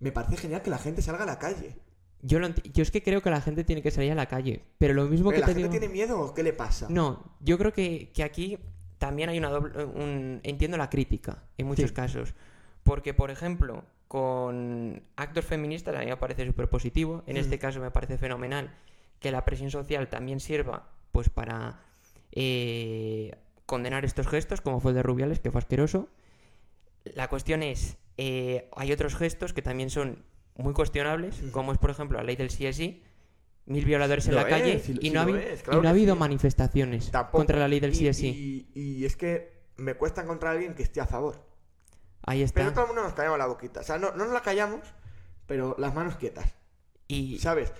Me 0.00 0.10
parece 0.12 0.36
genial 0.36 0.62
que 0.62 0.70
la 0.70 0.78
gente 0.78 1.00
salga 1.02 1.22
a 1.24 1.26
la 1.26 1.38
calle. 1.38 1.78
Yo, 2.22 2.38
lo 2.38 2.48
yo 2.72 2.82
es 2.82 2.90
que 2.90 3.02
creo 3.02 3.20
que 3.20 3.30
la 3.30 3.40
gente 3.40 3.64
tiene 3.64 3.82
que 3.82 3.90
salir 3.90 4.12
a 4.12 4.14
la 4.14 4.26
calle. 4.26 4.64
Pero 4.78 4.94
lo 4.94 5.04
mismo 5.06 5.30
Eh, 5.30 5.34
que 5.34 5.40
¿La 5.40 5.46
te 5.46 5.52
gente 5.54 5.68
digo... 5.68 5.80
tiene 5.80 5.92
miedo 5.92 6.20
o 6.20 6.32
qué 6.34 6.42
le 6.42 6.52
pasa? 6.52 6.86
No, 6.88 7.36
yo 7.40 7.58
creo 7.58 7.72
que, 7.72 8.10
que 8.14 8.22
aquí 8.22 8.58
también 8.98 9.28
hay 9.28 9.38
una 9.38 9.50
doble... 9.50 9.84
un- 9.84 10.40
entiendo 10.44 10.76
la 10.76 10.88
crítica 10.88 11.42
en 11.58 11.66
muchos 11.66 11.90
Sí. 11.90 11.94
casos. 11.94 12.34
Porque, 12.84 13.12
por 13.14 13.30
ejemplo, 13.30 13.84
con 14.08 15.02
actos 15.16 15.44
feministas 15.44 15.94
a 15.96 16.00
mí 16.00 16.06
me 16.06 16.16
parece 16.16 16.46
súper 16.46 16.68
positivo. 16.68 17.22
En 17.26 17.34
Mm. 17.36 17.40
este 17.40 17.58
caso 17.58 17.80
me 17.80 17.90
parece 17.90 18.18
fenomenal 18.18 18.72
que 19.18 19.32
la 19.32 19.44
presión 19.44 19.70
social 19.70 20.08
también 20.08 20.38
sirva 20.40 20.88
pues 21.12 21.28
para 21.28 21.80
eh, 22.32 23.36
condenar 23.66 24.04
estos 24.04 24.26
gestos, 24.28 24.60
como 24.60 24.80
fue 24.80 24.92
el 24.92 24.96
de 24.96 25.02
Rubiales, 25.02 25.40
que 25.40 25.50
fue 25.50 25.58
asqueroso. 25.58 26.08
La 27.04 27.28
cuestión 27.28 27.62
es, 27.62 27.96
eh, 28.16 28.68
hay 28.76 28.92
otros 28.92 29.14
gestos 29.16 29.52
que 29.52 29.60
también 29.62 29.90
son 29.90 30.24
muy 30.56 30.72
cuestionables, 30.74 31.42
Mm. 31.42 31.50
como 31.50 31.72
es, 31.72 31.78
por 31.78 31.90
ejemplo, 31.90 32.18
la 32.18 32.24
ley 32.24 32.36
del 32.36 32.50
sí 32.50 32.70
sí, 32.72 33.02
mil 33.66 33.84
violadores 33.84 34.26
en 34.28 34.34
la 34.34 34.46
calle 34.46 34.74
es, 34.76 34.82
sí- 34.84 34.96
y 35.00 35.08
sí 35.08 35.10
no, 35.10 35.20
ha 35.22 35.30
es, 35.40 35.60
y 35.60 35.62
claro 35.62 35.76
no 35.78 35.82
que 35.82 35.86
ha 35.88 35.90
habido 35.90 36.14
sí. 36.14 36.20
manifestaciones 36.20 37.10
Tampoco. 37.10 37.38
contra 37.38 37.58
la 37.58 37.68
ley 37.68 37.80
del 37.80 37.92
Y- 37.92 37.94
sí 37.94 38.14
sí. 38.14 38.68
Y, 38.74 38.80
y 38.80 39.04
es 39.04 39.16
que 39.16 39.62
me 39.76 39.94
cuesta 39.94 40.22
encontrar 40.22 40.50
a 40.52 40.54
alguien 40.54 40.74
que 40.74 40.82
esté 40.82 41.00
a 41.00 41.06
favor. 41.06 41.46
Ahí 42.24 42.42
está. 42.42 42.60
Pero 42.60 42.72
todo 42.72 42.82
el 42.82 42.86
mundo 42.88 43.02
nos 43.02 43.14
callamos 43.14 43.38
la 43.38 43.46
boquita. 43.46 43.80
O 43.80 43.82
sea, 43.82 43.98
no, 43.98 44.10
no 44.12 44.24
nos 44.24 44.32
la 44.32 44.42
callamos, 44.42 44.80
pero 45.46 45.74
las 45.78 45.92
manos 45.94 46.16
quietas. 46.16 46.52
Y 47.08 47.38
¿Sabes? 47.38 47.72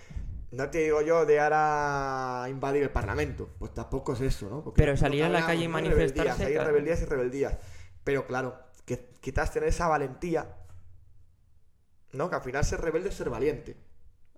No 0.51 0.69
te 0.69 0.79
digo 0.81 1.01
yo 1.01 1.25
de 1.25 1.41
ahora 1.41 2.47
invadir 2.51 2.83
el 2.83 2.91
Parlamento. 2.91 3.49
Pues 3.59 3.73
tampoco 3.73 4.13
es 4.15 4.21
eso, 4.21 4.51
¿no? 4.51 4.63
Porque 4.63 4.83
Pero 4.83 4.97
salir 4.97 5.25
a 5.25 5.29
la 5.29 5.47
calle 5.47 5.65
y 5.65 5.69
¿no? 5.69 5.73
manifestarse, 5.75 6.33
Rebeldías, 6.45 6.61
hay 6.61 6.67
rebeldías 6.67 7.03
y 7.03 7.05
rebeldías. 7.07 7.57
Pero 8.05 8.27
claro, 8.27 8.59
que 8.85 9.11
quizás 9.21 9.51
tener 9.53 9.69
esa 9.71 9.89
valentía, 9.89 10.57
¿no? 12.13 12.29
Que 12.31 12.37
al 12.37 12.43
final 12.43 12.65
ser 12.65 12.81
rebelde 12.81 13.09
es 13.11 13.15
ser 13.17 13.31
valiente, 13.31 13.77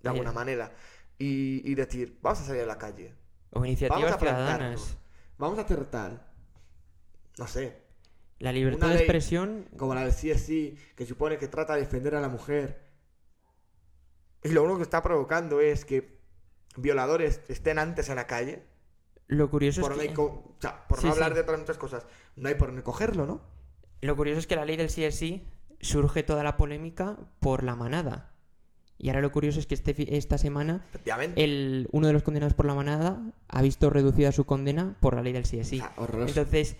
de 0.01 0.09
alguna 0.09 0.31
manera. 0.31 0.73
Y, 1.17 1.61
y 1.69 1.75
decir, 1.75 2.19
vamos 2.21 2.41
a 2.41 2.45
salir 2.45 2.63
a 2.63 2.65
la 2.65 2.77
calle, 2.77 3.15
o 3.51 3.61
vamos 3.61 3.67
iniciativas 3.67 4.11
a 4.11 4.19
plantarnos, 4.19 4.81
ciudadanas. 4.81 4.97
vamos 5.37 5.57
a 5.59 5.61
hacer 5.63 5.85
tal. 5.85 6.25
No 7.37 7.47
sé, 7.47 7.83
La 8.39 8.51
libertad 8.53 8.89
de 8.89 8.95
expresión, 8.95 9.67
como 9.77 9.93
la 9.95 10.01
del 10.05 10.13
CSI, 10.13 10.77
que 10.95 11.05
supone 11.05 11.37
que 11.37 11.47
trata 11.49 11.73
de 11.75 11.81
defender 11.81 12.15
a 12.15 12.21
la 12.21 12.29
mujer. 12.29 12.85
Y 14.43 14.49
lo 14.49 14.63
único 14.63 14.77
que 14.77 14.83
está 14.83 15.01
provocando 15.01 15.59
es 15.61 15.85
que 15.85 16.19
violadores 16.77 17.41
estén 17.49 17.79
antes 17.79 18.09
en 18.09 18.15
la 18.17 18.27
calle. 18.27 18.63
lo 19.27 19.49
curioso 19.49 19.81
Por, 19.81 19.91
es 19.91 19.97
no, 19.97 20.03
que... 20.13 20.21
o 20.21 20.55
sea, 20.59 20.87
por 20.87 21.01
Sí, 21.01 21.05
no 21.05 21.11
hablar 21.11 21.29
sí. 21.29 21.35
de 21.35 21.41
otras 21.41 21.59
muchas 21.59 21.77
cosas. 21.77 22.05
No 22.35 22.47
hay 22.49 22.55
por 22.55 22.67
dónde 22.69 22.83
cogerlo, 22.83 23.25
¿no? 23.25 23.41
Lo 24.01 24.15
curioso 24.15 24.39
es 24.39 24.47
que 24.47 24.55
la 24.55 24.65
ley 24.65 24.77
del 24.77 24.89
sí 24.89 25.03
surge 25.81 26.23
toda 26.23 26.43
la 26.43 26.57
polémica 26.57 27.17
por 27.39 27.63
la 27.63 27.75
manada. 27.75 28.31
Y 28.97 29.09
ahora 29.09 29.21
lo 29.21 29.31
curioso 29.31 29.59
es 29.59 29.67
que 29.67 29.75
este, 29.75 30.15
esta 30.17 30.37
semana 30.37 30.85
el, 31.35 31.89
uno 31.91 32.07
de 32.07 32.13
los 32.13 32.23
condenados 32.23 32.53
por 32.53 32.65
la 32.65 32.75
manada 32.75 33.21
ha 33.49 33.61
visto 33.61 33.89
reducida 33.89 34.31
su 34.31 34.45
condena 34.45 34.95
por 35.01 35.15
la 35.15 35.21
ley 35.21 35.33
del 35.33 35.45
sí 35.45 35.59
es 35.59 35.67
sí. 35.67 35.75
O 35.75 35.79
sea, 35.79 35.93
horroroso. 35.97 36.29
Entonces, 36.39 36.77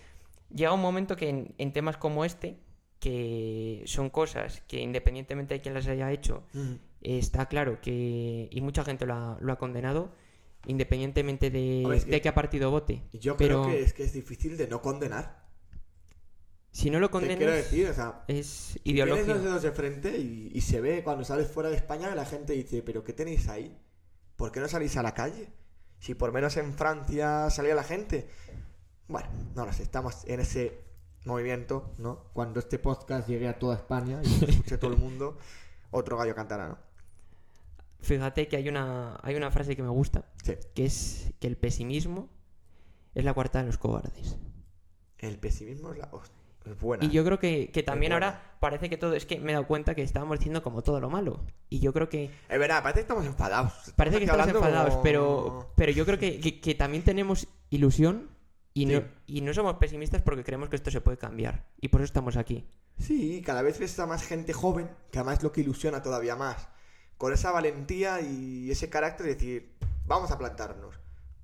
llega 0.54 0.72
un 0.72 0.80
momento 0.80 1.14
que 1.16 1.28
en, 1.28 1.54
en 1.58 1.72
temas 1.74 1.98
como 1.98 2.24
este, 2.24 2.58
que 3.00 3.82
son 3.86 4.08
cosas 4.08 4.62
que 4.66 4.80
independientemente 4.80 5.54
de 5.54 5.60
quién 5.60 5.74
las 5.74 5.86
haya 5.88 6.10
hecho, 6.10 6.42
Mm. 6.54 6.72
está 7.02 7.46
claro 7.46 7.80
que, 7.82 8.48
y 8.50 8.60
mucha 8.62 8.82
gente 8.82 9.04
lo 9.04 9.12
ha, 9.14 9.36
lo 9.40 9.52
ha 9.52 9.58
condenado, 9.58 10.10
independientemente 10.66 11.50
de, 11.50 11.82
Hombre, 11.84 11.98
es 11.98 12.04
que- 12.06 12.10
de 12.12 12.20
qué 12.22 12.32
partido 12.32 12.70
vote. 12.70 13.02
Y 13.12 13.18
Yo 13.18 13.36
Pero 13.36 13.62
creo 13.64 13.74
que 13.76 13.82
es 13.82 13.92
que 13.92 14.04
es 14.04 14.12
difícil 14.14 14.56
de 14.56 14.66
no 14.68 14.80
condenar. 14.80 15.45
Si 16.76 16.90
no 16.90 17.00
lo 17.00 17.06
Te 17.06 17.12
condenas, 17.12 17.38
quiero 17.38 17.52
decir, 17.54 17.88
o 17.88 17.94
sea, 17.94 18.22
es 18.28 18.78
tienes 18.82 19.26
los 19.26 19.42
dedos 19.42 19.62
de 19.62 19.72
frente 19.72 20.18
y, 20.18 20.50
y 20.52 20.60
se 20.60 20.82
ve 20.82 21.02
cuando 21.02 21.24
sales 21.24 21.50
fuera 21.50 21.70
de 21.70 21.76
España 21.76 22.14
la 22.14 22.26
gente 22.26 22.52
dice, 22.52 22.82
pero 22.82 23.02
¿qué 23.02 23.14
tenéis 23.14 23.48
ahí? 23.48 23.74
¿Por 24.36 24.52
qué 24.52 24.60
no 24.60 24.68
salís 24.68 24.94
a 24.98 25.02
la 25.02 25.14
calle? 25.14 25.48
Si 26.00 26.14
por 26.14 26.32
menos 26.32 26.54
en 26.58 26.74
Francia 26.74 27.48
salía 27.48 27.74
la 27.74 27.82
gente. 27.82 28.28
Bueno, 29.08 29.26
no 29.54 29.64
lo 29.64 29.72
sé, 29.72 29.84
estamos 29.84 30.26
en 30.26 30.40
ese 30.40 30.84
movimiento, 31.24 31.94
¿no? 31.96 32.24
Cuando 32.34 32.60
este 32.60 32.78
podcast 32.78 33.26
llegue 33.26 33.48
a 33.48 33.58
toda 33.58 33.76
España 33.76 34.20
y 34.22 34.40
lo 34.40 34.46
escuche 34.46 34.76
todo 34.76 34.92
el 34.92 34.98
mundo, 34.98 35.38
otro 35.90 36.18
gallo 36.18 36.34
cantará, 36.34 36.68
¿no? 36.68 36.78
Fíjate 38.00 38.48
que 38.48 38.56
hay 38.58 38.68
una, 38.68 39.18
hay 39.22 39.34
una 39.34 39.50
frase 39.50 39.76
que 39.76 39.82
me 39.82 39.88
gusta, 39.88 40.30
Sí. 40.44 40.52
que 40.74 40.84
es 40.84 41.32
que 41.40 41.46
el 41.46 41.56
pesimismo 41.56 42.28
es 43.14 43.24
la 43.24 43.32
cuarta 43.32 43.60
de 43.60 43.64
los 43.64 43.78
cobardes. 43.78 44.36
El 45.16 45.38
pesimismo 45.38 45.90
es 45.92 45.96
la 45.96 46.10
buena. 46.74 47.04
Y 47.04 47.10
yo 47.10 47.24
creo 47.24 47.38
que, 47.38 47.70
que 47.70 47.82
también 47.82 48.12
ahora 48.12 48.56
parece 48.60 48.88
que 48.90 48.96
todo, 48.96 49.14
es 49.14 49.24
que 49.26 49.38
me 49.40 49.52
he 49.52 49.54
dado 49.54 49.66
cuenta 49.66 49.94
que 49.94 50.02
estábamos 50.02 50.38
diciendo 50.38 50.62
como 50.62 50.82
todo 50.82 51.00
lo 51.00 51.08
malo. 51.10 51.40
Y 51.68 51.80
yo 51.80 51.92
creo 51.92 52.08
que 52.08 52.30
Es 52.48 52.58
verdad, 52.58 52.82
parece 52.82 52.98
que 52.98 53.02
estamos 53.02 53.24
enfadados. 53.26 53.72
Parece 53.96 54.18
que 54.18 54.24
estamos 54.24 54.48
enfadados, 54.48 54.90
como- 54.90 55.02
pero, 55.02 55.72
pero 55.76 55.92
yo 55.92 56.04
creo 56.04 56.18
que, 56.18 56.40
que- 56.40 56.60
que 56.60 56.74
también 56.74 57.02
tenemos 57.04 57.46
ilusión 57.70 58.28
y, 58.74 58.86
Sí. 58.86 58.92
no, 58.94 59.02
y 59.26 59.40
no 59.40 59.54
somos 59.54 59.74
pesimistas 59.76 60.22
porque 60.22 60.44
creemos 60.44 60.68
que 60.68 60.76
esto 60.76 60.90
se 60.90 61.00
puede 61.00 61.16
cambiar. 61.16 61.64
Y 61.80 61.88
por 61.88 62.00
eso 62.00 62.06
estamos 62.06 62.36
aquí. 62.36 62.66
Sí, 62.98 63.42
cada 63.44 63.62
vez 63.62 63.78
ves 63.78 63.98
a 63.98 64.06
más 64.06 64.22
gente 64.26 64.52
joven, 64.52 64.88
que 65.10 65.18
además 65.18 65.38
es 65.38 65.44
lo 65.44 65.52
que 65.52 65.60
ilusiona 65.60 66.02
todavía 66.02 66.34
más, 66.36 66.68
con 67.18 67.32
esa 67.32 67.50
valentía 67.52 68.20
y 68.20 68.70
ese 68.70 68.88
carácter 68.90 69.26
de 69.26 69.34
decir, 69.34 69.72
vamos 70.06 70.30
a 70.30 70.38
plantarnos, 70.38 70.94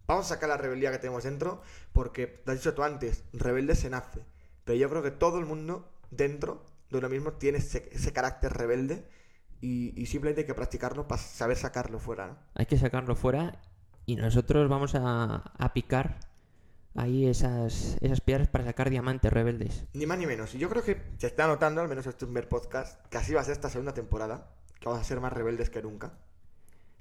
vamos 0.07 0.27
a 0.27 0.29
sacar 0.35 0.49
la 0.49 0.57
rebeldía 0.57 0.91
que 0.93 0.99
tenemos 0.99 1.25
dentro, 1.25 1.61
porque, 1.93 2.27
te 2.27 2.53
has 2.53 2.59
dicho 2.59 2.75
tú 2.75 2.83
antes, 2.83 3.25
rebelde 3.33 3.75
se 3.75 3.91
nace, 3.91 4.21
pero 4.65 4.79
yo 4.79 4.89
creo 4.89 5.03
que 5.03 5.11
todo 5.11 5.39
el 5.39 5.47
mundo 5.47 5.89
dentro 6.11 6.65
de 6.91 6.99
uno 6.99 7.09
mismo 7.09 7.33
tiene 7.35 7.59
ese, 7.59 7.89
ese 7.93 8.13
carácter 8.13 8.53
rebelde 8.53 9.07
y, 9.61 10.01
y 10.01 10.07
simplemente 10.07 10.43
hay 10.43 10.47
que 10.47 10.55
practicarlo 10.55 11.09
para 11.09 11.21
saber 11.21 11.57
sacarlo 11.57 11.99
fuera, 11.99 12.27
¿no? 12.27 12.39
Hay 12.55 12.67
que 12.67 12.79
sacarlo 12.79 13.17
fuera 13.17 13.61
y 14.07 14.17
nosotros 14.17 14.69
vamos 14.69 14.95
a, 14.95 15.53
a 15.57 15.73
picar 15.73 16.19
ahí 16.95 17.27
esas, 17.27 17.97
esas 18.01 18.21
piedras 18.21 18.49
para 18.49 18.65
sacar 18.65 18.91
diamantes 18.91 19.33
rebeldes. 19.33 19.85
Ni 19.95 20.07
más 20.07 20.19
ni 20.19 20.27
menos. 20.27 20.55
Y 20.55 20.59
yo 20.59 20.69
creo 20.69 20.83
que 20.83 21.01
se 21.19 21.27
está 21.27 21.47
notando, 21.47 21.81
al 21.81 21.89
menos 21.89 22.07
este 22.07 22.27
primer 22.27 22.49
podcast, 22.49 23.05
que 23.07 23.19
así 23.19 23.33
va 23.33 23.41
a 23.41 23.45
ser 23.45 23.53
esta 23.53 23.71
segunda 23.71 23.95
temporada. 23.95 24.51
Que 24.81 24.89
vamos 24.89 25.01
a 25.01 25.05
ser 25.05 25.21
más 25.21 25.33
rebeldes 25.33 25.71
que 25.71 25.83
nunca. 25.83 26.13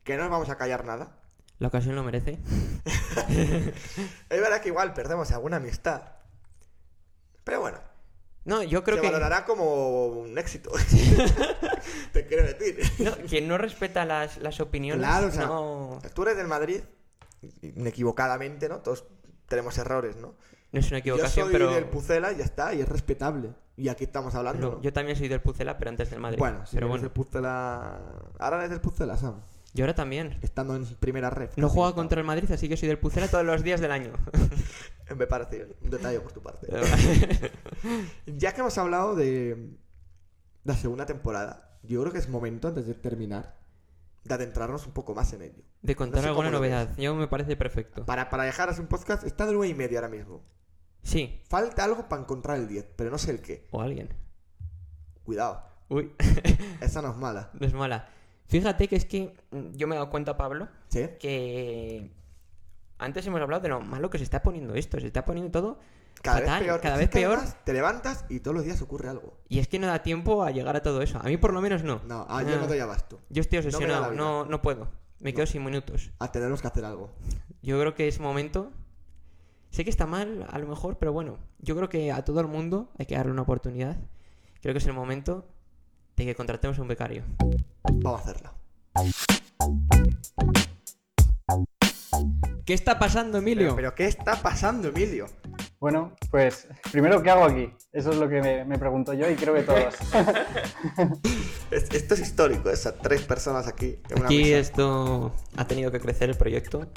Que 0.04 0.16
no 0.16 0.24
nos 0.24 0.32
vamos 0.32 0.50
a 0.50 0.58
callar 0.58 0.86
nada. 0.86 1.18
La 1.60 1.68
ocasión 1.68 1.96
lo 1.96 2.04
merece. 2.04 2.40
Es 4.30 4.42
verdad 4.42 4.62
que 4.62 4.70
igual 4.70 4.94
perdemos 4.94 5.32
alguna 5.32 5.58
amistad. 5.58 6.04
Pero 7.44 7.62
bueno, 7.62 7.80
No, 8.46 8.64
yo 8.64 8.84
creo 8.84 8.98
se 8.98 9.02
que 9.02 9.08
valorará 9.08 9.46
como 9.46 10.06
un 10.08 10.38
éxito. 10.38 10.72
Te 12.14 12.26
quiero 12.26 12.44
decir. 12.44 12.80
no, 13.00 13.12
quien 13.28 13.48
no 13.48 13.58
respeta 13.58 14.06
las, 14.06 14.38
las 14.38 14.60
opiniones 14.60 15.06
Claro, 15.06 15.28
o 15.28 15.32
sea, 15.32 15.46
no, 15.46 16.00
Tú 16.14 16.24
eres 16.24 16.38
del 16.38 16.48
Madrid, 16.48 16.82
inequivocadamente, 17.62 18.70
¿no? 18.70 18.80
Todos 18.80 19.06
tenemos 19.48 19.78
errores, 19.78 20.16
¿no? 20.18 20.36
no 20.72 20.80
es 20.80 20.88
una 20.88 21.00
Yo 21.00 21.16
equivocación, 21.16 21.46
soy 21.48 21.54
pero 21.54 21.72
del 21.74 21.86
Pucela 21.86 22.32
y 22.32 22.38
ya 22.38 22.46
está, 22.46 22.74
y 22.74 22.82
es 22.82 22.88
respetable. 22.88 23.50
Y 23.76 23.90
aquí 23.90 24.04
estamos 24.04 24.36
hablando. 24.36 24.80
yo 24.82 24.94
también 24.94 25.18
soy 25.18 25.28
del 25.28 25.42
Pucela, 25.42 25.78
pero 25.78 25.90
antes 25.90 26.10
del 26.10 26.20
Madrid. 26.20 26.40
Bueno, 26.40 26.66
si 26.66 26.76
pero 26.76 26.88
bueno, 26.88 27.02
del 27.02 27.12
Pucela... 27.12 28.00
Ahora 28.40 28.58
eres 28.58 28.70
del 28.70 28.82
Pucela, 28.82 29.18
Sam. 29.18 29.42
Yo 29.74 29.86
ahora 29.86 29.96
también. 29.96 30.38
Estando 30.42 30.76
en 30.76 30.86
primera 30.96 31.30
red. 31.30 31.50
No 31.56 31.70
juega 31.70 31.94
contra 31.94 32.20
el 32.20 32.28
Madrid, 32.28 32.52
así 32.52 32.68
que 32.68 32.78
soy 32.78 32.88
del 32.90 33.00
Pucela 33.00 33.28
todos 33.28 33.46
los 33.46 33.64
días 33.64 33.80
del 33.80 33.92
año. 33.92 34.12
Me 35.16 35.28
parece 35.28 35.68
un 35.82 35.90
detalle 35.90 36.20
por 36.20 36.32
tu 36.32 36.42
parte. 36.42 36.68
Ya 38.26 38.54
que 38.54 38.62
hemos 38.62 38.78
hablado 38.78 39.16
de 39.16 39.76
la 40.64 40.76
segunda 40.76 41.06
temporada, 41.06 41.80
yo 41.84 42.02
creo 42.02 42.14
que 42.14 42.20
es 42.20 42.30
momento, 42.30 42.68
antes 42.68 42.86
de 42.86 42.94
terminar, 42.94 43.58
de 44.24 44.34
adentrarnos 44.34 44.86
un 44.86 44.94
poco 44.94 45.16
más 45.16 45.34
en 45.34 45.42
ello. 45.42 45.64
De 45.82 45.96
contar 45.96 46.22
sé 46.22 46.28
alguna 46.28 46.52
novedad. 46.52 46.96
Yo 46.98 47.16
me 47.16 47.28
parece 47.28 47.56
perfecto. 47.56 48.06
Para, 48.06 48.30
para 48.30 48.52
un 48.80 48.88
podcast, 48.88 49.24
está 49.24 49.46
de 49.46 49.54
9 49.54 49.70
y 49.70 49.74
media 49.74 50.00
ahora 50.00 50.10
mismo. 50.10 50.44
Sí, 51.02 51.42
Falta 51.50 51.84
algo 51.84 52.08
para 52.08 52.22
encontrar 52.22 52.58
el 52.58 52.68
10, 52.68 52.90
pero 52.96 53.10
no 53.10 53.18
sé 53.18 53.32
el 53.32 53.42
qué. 53.42 53.68
o 53.72 53.82
alguien. 53.82 54.14
Cuidado, 55.24 55.64
Uy, 55.90 56.14
esa 56.80 57.02
no 57.02 57.12
es 57.12 57.18
mala. 57.18 57.50
no 57.60 57.68
es 57.68 57.74
mala. 57.74 58.10
Fíjate 58.52 58.88
que 58.90 58.98
es 58.98 59.06
que 59.06 59.34
mm, 59.52 59.72
yo 59.78 59.88
me 59.88 59.96
he 59.96 59.98
dado 59.98 60.10
cuenta, 60.12 60.36
Pablo, 60.36 60.68
¿Sí? 60.90 61.08
que 61.20 62.12
antes 63.00 63.26
hemos 63.26 63.42
hablado 63.42 63.64
de 63.64 63.70
lo 63.70 63.80
malo 63.80 64.10
que 64.10 64.18
se 64.18 64.26
está 64.26 64.44
poniendo 64.44 64.76
esto. 64.76 65.00
Se 65.00 65.08
está 65.08 65.24
poniendo 65.24 65.52
todo 65.52 65.80
Cada 66.22 66.40
fatal, 66.40 66.60
vez 66.60 66.68
peor. 66.68 66.82
cada 66.82 66.98
vez 66.98 67.10
peor. 67.10 67.40
Te 67.64 67.72
levantas 67.74 68.26
y 68.30 68.42
todos 68.42 68.54
los 68.56 68.66
días 68.66 68.82
ocurre 68.82 69.08
algo. 69.10 69.38
Y 69.48 69.60
es 69.60 69.70
que 69.70 69.80
no 69.80 69.88
da 69.88 70.04
tiempo 70.04 70.44
a 70.44 70.52
llegar 70.52 70.76
a 70.76 70.82
todo 70.84 71.02
eso. 71.02 71.18
A 71.20 71.24
mí 71.24 71.38
por 71.38 71.54
lo 71.54 71.62
menos 71.62 71.84
no. 71.84 72.02
No, 72.06 72.26
ah, 72.30 72.44
yo 72.44 72.60
no 72.60 72.68
doy 72.68 72.80
abasto. 72.80 73.20
Yo 73.30 73.40
estoy 73.42 73.60
obsesionado, 73.60 74.12
vida. 74.12 74.16
no, 74.22 74.44
no 74.46 74.62
puedo. 74.62 74.90
Me 75.22 75.34
quedo 75.34 75.44
No. 75.46 75.48
sin 75.52 75.64
minutos. 75.64 76.12
A 76.20 76.30
tenemos 76.32 76.62
que 76.62 76.68
hacer 76.68 76.84
algo. 76.84 77.10
Yo 77.64 77.80
creo 77.80 77.96
que 77.96 78.08
es 78.10 78.20
momento. 78.20 78.72
Sé 79.70 79.86
que 79.86 79.90
está 79.90 80.06
mal, 80.06 80.46
a 80.52 80.60
lo 80.60 80.68
mejor, 80.68 80.98
pero 80.98 81.14
bueno, 81.14 81.38
yo 81.60 81.78
creo 81.78 81.88
que 81.88 82.12
a 82.12 82.26
todo 82.26 82.42
el 82.42 82.48
mundo 82.48 82.92
hay 83.00 83.06
que 83.06 83.16
darle 83.16 83.32
una 83.32 83.44
oportunidad. 83.44 83.96
Creo 84.62 84.74
que 84.74 84.80
es 84.80 84.86
el 84.88 84.92
momento 84.94 85.48
de 86.18 86.26
que 86.26 86.36
contratemos 86.36 86.78
un 86.80 86.90
becario. 86.90 87.24
Vamos 87.84 88.22
a 88.22 88.24
hacerlo. 88.24 88.52
¿Qué 92.66 92.74
está 92.74 93.00
pasando, 93.00 93.38
Emilio? 93.40 93.64
Pero, 93.70 93.76
pero 93.76 93.96
¿qué 93.96 94.06
está 94.06 94.36
pasando, 94.42 94.90
Emilio? 94.90 95.26
Bueno, 95.80 96.16
pues 96.30 96.68
primero, 96.92 97.22
¿qué 97.24 97.32
hago 97.32 97.44
aquí? 97.46 97.74
Eso 97.92 98.12
es 98.12 98.18
lo 98.18 98.30
que 98.30 98.40
me, 98.42 98.64
me 98.66 98.78
pregunto 98.78 99.14
yo 99.14 99.30
y 99.30 99.36
creo 99.36 99.54
que 99.56 99.64
todos. 99.64 99.96
Es- 101.72 101.90
Esto 101.92 102.14
es 102.16 102.20
histórico, 102.20 102.70
esas 102.70 102.96
tres 103.02 103.22
personas 103.24 103.68
aquí 103.68 103.98
en 104.10 104.18
una 104.20 104.26
Aquí 104.26 104.44
mesa. 104.44 104.58
esto 104.60 105.34
ha 105.56 105.66
tenido 105.68 105.92
que 105.92 106.00
crecer 106.00 106.30
el 106.30 106.36
proyecto. 106.38 106.92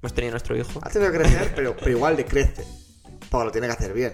Hemos 0.00 0.12
tenido 0.12 0.32
nuestro 0.32 0.56
hijo. 0.56 0.80
Ha 0.82 0.90
tenido 0.90 1.10
que 1.12 1.18
crecer, 1.18 1.52
pero, 1.54 1.74
pero 1.76 1.90
igual 1.90 2.16
le 2.16 2.24
crece. 2.24 2.64
Porque 3.30 3.44
lo 3.46 3.50
tiene 3.52 3.66
que 3.68 3.72
hacer 3.72 3.92
bien. 3.94 4.12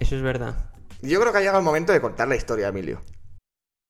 Eso 0.00 0.16
es 0.16 0.22
verdad. 0.22 0.70
Yo 1.02 1.20
creo 1.20 1.32
que 1.32 1.38
ha 1.38 1.40
llegado 1.40 1.58
el 1.58 1.64
momento 1.64 1.92
de 1.92 2.00
contar 2.00 2.28
la 2.28 2.36
historia, 2.36 2.68
Emilio. 2.68 3.00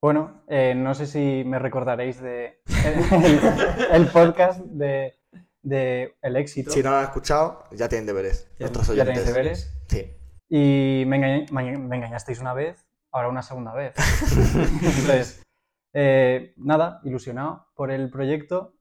Bueno, 0.05 0.43
eh, 0.49 0.75
no 0.77 0.93
sé 0.95 1.07
si 1.07 1.45
me 1.47 1.59
recordaréis 1.59 2.21
de 2.21 2.61
el, 2.85 3.41
el 4.03 4.07
podcast 4.09 4.61
de, 4.61 5.15
de 5.63 6.15
El 6.21 6.37
Éxito. 6.37 6.71
Si 6.71 6.83
no 6.83 6.91
lo 6.91 6.97
han 6.99 7.05
escuchado, 7.05 7.65
ya 7.71 7.89
tienen 7.89 8.05
deberes. 8.05 8.53
Nuestros 8.59 8.89
ya 8.89 8.93
oyentes. 8.93 9.15
tenéis 9.15 9.35
deberes. 9.35 9.79
Sí. 9.89 10.13
Y 10.51 11.05
me, 11.07 11.17
engañé- 11.17 11.51
me- 11.51 11.79
me 11.79 11.97
engañasteis 11.97 12.39
una 12.41 12.53
vez, 12.53 12.87
ahora 13.13 13.31
una 13.31 13.41
segunda 13.41 13.73
vez. 13.73 13.95
Entonces, 14.83 15.43
eh, 15.95 16.53
nada, 16.59 17.01
ilusionado 17.05 17.69
por 17.75 17.91
el 17.91 18.11
proyecto. 18.11 18.75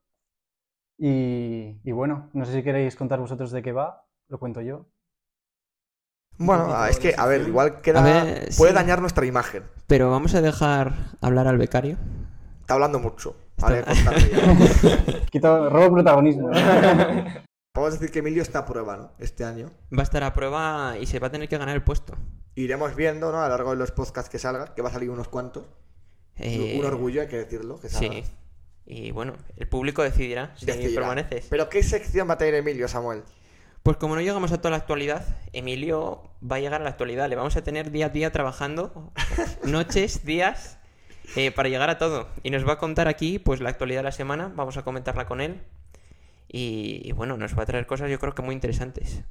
Y, 0.98 1.80
y 1.86 1.92
bueno, 1.94 2.32
no 2.34 2.44
sé 2.44 2.52
si 2.52 2.64
queréis 2.64 2.98
contar 2.98 3.22
vosotros 3.22 3.50
de 3.52 3.62
qué 3.64 3.72
va, 3.72 4.06
lo 4.28 4.40
cuento 4.40 4.60
yo. 4.60 4.88
Bueno, 6.46 6.86
es 6.86 7.00
que, 7.00 7.14
a 7.18 7.26
ver, 7.26 7.48
igual 7.48 7.82
queda. 7.82 8.00
A 8.00 8.04
ver, 8.04 8.50
puede 8.58 8.72
sí. 8.72 8.76
dañar 8.76 9.02
nuestra 9.02 9.26
imagen. 9.26 9.64
Pero 9.88 10.10
vamos 10.12 10.34
a 10.36 10.42
dejar 10.42 10.94
hablar 11.22 11.48
al 11.48 11.58
becario. 11.58 11.98
Está 12.62 12.76
hablando 12.76 13.00
mucho. 13.00 13.36
Vale. 13.58 13.84
Quito, 15.32 15.70
robo 15.70 15.94
protagonismo. 15.96 16.50
Podemos 17.74 17.94
decir 18.00 18.12
que 18.12 18.20
Emilio 18.20 18.42
está 18.42 18.60
a 18.60 18.66
prueba, 18.66 18.98
¿no? 18.98 19.12
Este 19.20 19.44
año. 19.44 19.72
Va 19.96 20.00
a 20.02 20.04
estar 20.04 20.24
a 20.24 20.34
prueba 20.34 20.96
y 21.00 21.06
se 21.06 21.20
va 21.20 21.28
a 21.28 21.32
tener 21.32 21.48
que 21.50 21.58
ganar 21.58 21.76
el 21.76 21.84
puesto. 21.84 22.16
Iremos 22.56 22.96
viendo, 22.96 23.32
¿no? 23.32 23.40
A 23.42 23.44
lo 23.44 23.50
largo 23.50 23.72
de 23.72 23.78
los 23.78 23.92
podcasts 23.92 24.30
que 24.30 24.40
salgan, 24.40 24.70
que 24.76 24.82
va 24.82 24.90
a 24.90 24.94
salir 24.94 25.10
unos 25.10 25.28
cuantos. 25.28 25.66
Eh, 26.38 26.78
Un 26.80 26.86
orgullo, 26.86 27.22
hay 27.22 27.28
que 27.28 27.38
decirlo, 27.38 27.80
que 27.80 27.90
salga. 27.90 28.14
Sí. 28.14 28.24
Y 28.86 29.12
bueno, 29.12 29.34
el 29.56 29.68
público 29.68 30.04
decidirá 30.04 30.52
si 30.56 30.66
Decidirá. 30.66 31.02
permaneces. 31.02 31.48
Pero 31.50 31.70
¿qué 31.70 31.82
sección 31.84 32.28
va 32.30 32.34
a 32.34 32.38
tener 32.38 32.56
Emilio, 32.56 32.88
Samuel? 32.88 33.24
Pues 33.84 33.98
como 33.98 34.16
no 34.16 34.22
llegamos 34.22 34.54
a 34.54 34.60
toda 34.60 34.72
la 34.72 34.78
actualidad, 34.78 35.26
Emilio 35.52 36.24
va 36.42 36.56
a 36.56 36.60
llegar 36.62 36.80
a 36.80 36.86
la 36.86 36.92
actualidad. 36.92 37.28
Le 37.28 37.36
vamos 37.36 37.58
a 37.58 37.64
tener 37.66 37.92
día 37.92 38.06
a 38.06 38.10
día 38.10 38.32
trabajando, 38.32 39.12
noches, 39.66 40.24
días, 40.24 40.80
eh, 41.36 41.52
para 41.52 41.68
llegar 41.68 41.90
a 41.90 41.98
todo. 41.98 42.30
Y 42.44 42.50
nos 42.50 42.66
va 42.66 42.74
a 42.74 42.78
contar 42.78 43.10
aquí, 43.10 43.40
pues, 43.40 43.60
la 43.60 43.70
actualidad 43.70 44.00
de 44.00 44.04
la 44.06 44.12
semana. 44.14 44.54
Vamos 44.56 44.78
a 44.78 44.84
comentarla 44.84 45.26
con 45.26 45.42
él. 45.42 45.68
Y, 46.48 47.02
y, 47.04 47.12
bueno, 47.12 47.36
nos 47.36 47.58
va 47.58 47.64
a 47.64 47.66
traer 47.66 47.86
cosas 47.86 48.10
yo 48.10 48.20
creo 48.20 48.34
que 48.34 48.42
muy 48.42 48.56
interesantes. 48.56 49.26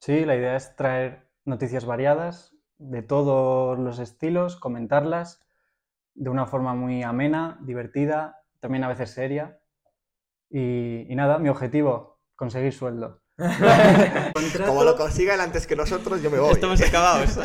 Sí, 0.00 0.24
la 0.24 0.36
idea 0.36 0.54
es 0.54 0.76
traer 0.76 1.26
noticias 1.44 1.84
variadas, 1.84 2.54
de 2.78 3.02
todos 3.02 3.76
los 3.76 3.98
estilos, 3.98 4.54
comentarlas 4.54 5.40
de 6.14 6.30
una 6.30 6.46
forma 6.46 6.74
muy 6.74 7.02
amena, 7.02 7.58
divertida, 7.62 8.44
también 8.60 8.84
a 8.84 8.88
veces 8.88 9.10
seria. 9.10 9.58
Y, 10.48 11.10
y 11.10 11.16
nada, 11.16 11.40
mi 11.40 11.48
objetivo, 11.48 12.20
conseguir 12.36 12.72
sueldo. 12.72 13.23
Como 14.66 14.84
lo 14.84 14.96
consiga 14.96 15.34
él 15.34 15.40
antes 15.40 15.66
que 15.66 15.74
nosotros, 15.74 16.22
yo 16.22 16.30
me 16.30 16.38
voy. 16.38 16.52
Estamos 16.52 16.80
acabados. 16.80 17.38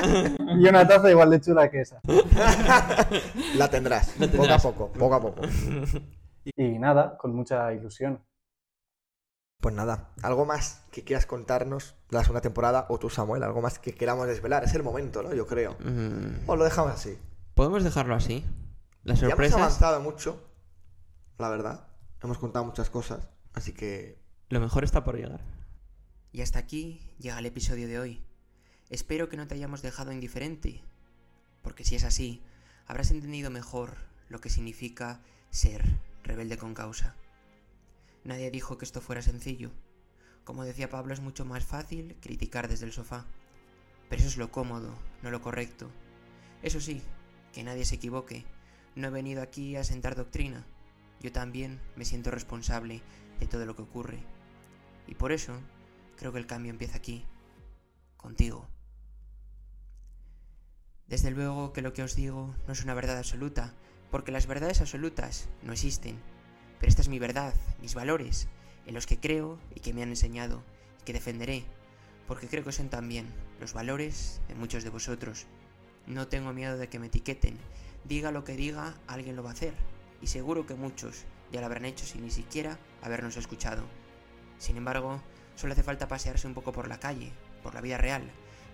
Y 0.60 0.68
una 0.68 0.88
taza 0.88 1.10
igual 1.10 1.32
de 1.32 1.42
chula 1.42 1.70
que 1.70 1.82
esa. 1.82 2.00
La 3.56 3.70
tendrás. 3.70 4.20
La 4.20 4.28
Poco 4.28 4.54
a 4.54 4.60
poco, 4.60 4.92
poco 4.92 5.16
a 5.16 5.22
poco. 5.22 5.42
Y 6.56 6.78
nada, 6.80 7.18
con 7.18 7.36
mucha 7.36 7.74
ilusión. 7.74 8.24
Pues 9.62 9.76
nada, 9.76 10.14
algo 10.22 10.46
más 10.46 10.86
que 10.92 11.04
quieras 11.04 11.26
contarnos 11.26 11.96
de 12.10 12.18
la 12.18 12.24
segunda 12.24 12.42
temporada 12.42 12.86
o 12.90 12.98
tú, 12.98 13.10
Samuel, 13.10 13.44
algo 13.44 13.62
más 13.62 13.78
que 13.78 13.94
queramos 13.94 14.28
desvelar. 14.28 14.64
Es 14.64 14.74
el 14.74 14.84
momento, 14.84 15.22
¿no? 15.22 15.34
Yo 15.34 15.48
creo. 15.48 15.76
Mm, 15.80 16.48
O 16.48 16.56
lo 16.56 16.64
dejamos 16.64 16.94
así. 16.94 17.18
Podemos 17.56 17.84
dejarlo 17.84 18.16
así. 18.16 18.46
Las 19.04 19.20
Ya 19.20 19.26
hemos 19.26 19.32
sorpresas, 19.32 19.58
avanzado 19.58 20.02
mucho, 20.02 20.42
la 21.38 21.50
verdad. 21.50 21.88
Hemos 22.22 22.38
contado 22.38 22.64
muchas 22.66 22.90
cosas, 22.90 23.30
así 23.54 23.74
que 23.74 24.22
lo 24.50 24.60
mejor 24.60 24.84
está 24.84 25.04
por 25.04 25.16
llegar. 25.18 25.42
Y 26.32 26.42
hasta 26.42 26.60
aquí 26.60 27.02
llega 27.18 27.40
el 27.40 27.48
episodio 27.48 27.88
de 27.88 27.98
hoy. 27.98 28.22
Espero 28.90 29.30
que 29.30 29.38
no 29.38 29.48
te 29.48 29.56
hayamos 29.56 29.82
dejado 29.82 30.12
indiferente, 30.12 30.84
porque 31.64 31.84
si 31.84 31.96
es 31.96 32.04
así, 32.04 32.44
habrás 32.86 33.10
entendido 33.10 33.50
mejor 33.50 33.98
lo 34.28 34.40
que 34.40 34.50
significa 34.50 35.22
ser 35.50 35.84
rebelde 36.24 36.58
con 36.58 36.76
causa. 36.76 37.16
Nadie 38.24 38.52
dijo 38.52 38.78
que 38.78 38.86
esto 38.86 39.02
fuera 39.02 39.24
sencillo. 39.24 39.72
Como 40.44 40.66
decía 40.66 40.90
Pablo, 40.90 41.14
es 41.14 41.20
mucho 41.20 41.46
más 41.46 41.66
fácil 41.66 42.16
criticar 42.22 42.68
desde 42.68 42.86
el 42.86 42.94
sofá. 42.94 43.26
Pero 44.08 44.20
eso 44.20 44.30
es 44.30 44.38
lo 44.38 44.52
cómodo, 44.52 44.96
no 45.24 45.32
lo 45.32 45.42
correcto. 45.42 45.90
Eso 46.62 46.80
sí, 46.80 47.02
que 47.54 47.64
nadie 47.64 47.86
se 47.86 47.96
equivoque. 47.96 48.46
No 48.96 49.08
he 49.08 49.12
venido 49.12 49.42
aquí 49.42 49.76
a 49.78 49.84
sentar 49.84 50.16
doctrina. 50.16 50.64
Yo 51.22 51.32
también 51.32 51.80
me 51.96 52.06
siento 52.06 52.30
responsable 52.30 53.02
de 53.40 53.48
todo 53.48 53.66
lo 53.66 53.76
que 53.76 53.82
ocurre. 53.82 54.20
Y 55.08 55.16
por 55.16 55.32
eso 55.32 55.60
creo 56.20 56.34
que 56.34 56.40
el 56.40 56.48
cambio 56.48 56.70
empieza 56.70 56.98
aquí, 56.98 57.26
contigo. 58.18 58.68
Desde 61.08 61.32
luego 61.32 61.72
que 61.72 61.82
lo 61.82 61.94
que 61.94 62.04
os 62.04 62.14
digo 62.14 62.54
no 62.68 62.74
es 62.74 62.84
una 62.84 62.94
verdad 62.94 63.18
absoluta, 63.18 63.74
porque 64.12 64.34
las 64.34 64.46
verdades 64.46 64.82
absolutas 64.82 65.48
no 65.64 65.72
existen. 65.72 66.20
Pero 66.78 66.90
esta 66.90 67.02
es 67.02 67.08
mi 67.08 67.20
verdad, 67.20 67.54
mis 67.82 67.96
valores, 67.96 68.50
en 68.86 68.96
los 68.96 69.08
que 69.08 69.18
creo 69.18 69.60
y 69.74 69.80
que 69.80 69.94
me 69.94 70.04
han 70.04 70.10
enseñado, 70.10 70.62
y 71.00 71.06
que 71.06 71.14
defenderé, 71.14 71.64
porque 72.28 72.50
creo 72.50 72.66
que 72.66 72.74
son 72.74 72.90
también 72.90 73.34
los 73.62 73.72
valores 73.72 74.42
de 74.50 74.56
muchos 74.56 74.84
de 74.84 74.90
vosotros. 74.90 75.48
No 76.06 76.28
tengo 76.28 76.52
miedo 76.52 76.78
de 76.78 76.90
que 76.90 77.00
me 77.00 77.08
etiqueten, 77.08 77.58
diga 78.04 78.32
lo 78.32 78.44
que 78.44 78.58
diga, 78.58 78.94
alguien 79.08 79.38
lo 79.38 79.44
va 79.44 79.52
a 79.52 79.54
hacer, 79.54 79.74
y 80.22 80.28
seguro 80.28 80.66
que 80.66 80.76
muchos 80.76 81.24
ya 81.54 81.62
lo 81.62 81.68
habrán 81.68 81.86
hecho 81.86 82.06
sin 82.06 82.24
ni 82.24 82.30
siquiera 82.30 82.78
habernos 83.02 83.38
escuchado. 83.38 83.84
Sin 84.58 84.76
embargo, 84.76 85.22
Solo 85.60 85.74
hace 85.74 85.84
falta 85.84 86.08
pasearse 86.08 86.48
un 86.48 86.54
poco 86.54 86.72
por 86.72 86.88
la 86.88 87.02
calle, 87.02 87.34
por 87.64 87.74
la 87.74 87.82
vida 87.82 87.98
real, 87.98 88.24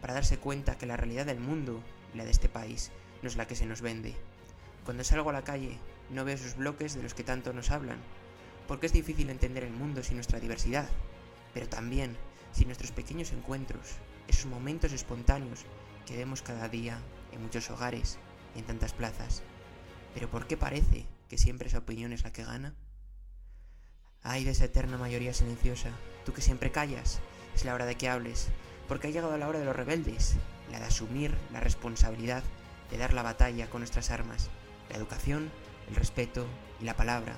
para 0.02 0.14
darse 0.14 0.38
cuenta 0.38 0.78
que 0.78 0.86
la 0.86 0.96
realidad 0.96 1.26
del 1.26 1.40
mundo 1.40 1.82
la 2.14 2.26
de 2.26 2.30
este 2.30 2.48
país 2.48 2.92
no 3.24 3.28
es 3.28 3.38
la 3.38 3.48
que 3.48 3.56
se 3.56 3.66
nos 3.66 3.82
vende. 3.82 4.16
Cuando 4.86 5.04
salgo 5.04 5.32
a 5.32 5.34
la 5.34 5.44
calle, 5.44 5.80
no 6.12 6.24
veo 6.24 6.36
esos 6.36 6.56
bloques 6.56 6.94
de 6.94 7.02
los 7.02 7.16
que 7.16 7.24
tanto 7.24 7.54
nos 7.54 7.72
hablan, 7.72 7.98
porque 8.68 8.86
es 8.86 8.94
difícil 8.94 9.32
entender 9.32 9.64
el 9.64 9.74
mundo 9.74 10.04
sin 10.04 10.18
nuestra 10.18 10.40
diversidad, 10.40 10.88
pero 11.56 11.68
también 11.68 12.16
sin 12.52 12.68
nuestros 12.68 12.92
pequeños 12.92 13.32
encuentros, 13.32 13.96
esos 14.28 14.46
momentos 14.46 14.94
espontáneos 14.94 15.66
que 16.06 16.18
vemos 16.18 16.44
cada 16.44 16.70
día 16.70 17.00
en 17.32 17.42
muchos 17.42 17.72
hogares 17.72 18.20
y 18.56 18.60
en 18.60 18.66
tantas 18.66 18.94
plazas. 18.94 19.42
Pero 20.14 20.30
¿por 20.30 20.46
qué 20.46 20.56
parece 20.56 21.08
que 21.30 21.40
siempre 21.40 21.68
esa 21.68 21.80
opinión 21.80 22.14
es 22.14 22.22
la 22.22 22.32
que 22.32 22.44
gana? 22.44 22.76
Ay 24.28 24.44
de 24.44 24.52
esa 24.52 24.66
eterna 24.66 24.98
mayoría 24.98 25.36
silenciosa, 25.36 25.92
tú 26.26 26.34
que 26.34 26.42
siempre 26.42 26.72
callas, 26.72 27.20
es 27.54 27.64
la 27.64 27.76
hora 27.76 27.86
de 27.86 27.94
que 27.94 28.10
hables, 28.10 28.48
porque 28.88 29.08
ha 29.08 29.12
llegado 29.12 29.38
la 29.38 29.48
hora 29.48 29.60
de 29.60 29.66
los 29.66 29.76
rebeldes, 29.76 30.34
la 30.72 30.80
de 30.80 30.86
asumir 30.86 31.32
la 31.54 31.60
responsabilidad 31.60 32.44
de 32.90 32.98
dar 32.98 33.14
la 33.14 33.22
batalla 33.22 33.70
con 33.70 33.82
nuestras 33.82 34.10
armas, 34.10 34.50
la 34.90 34.98
educación, 34.98 35.52
el 35.90 35.96
respeto 35.96 36.48
y 36.82 36.86
la 36.86 36.96
palabra, 36.96 37.36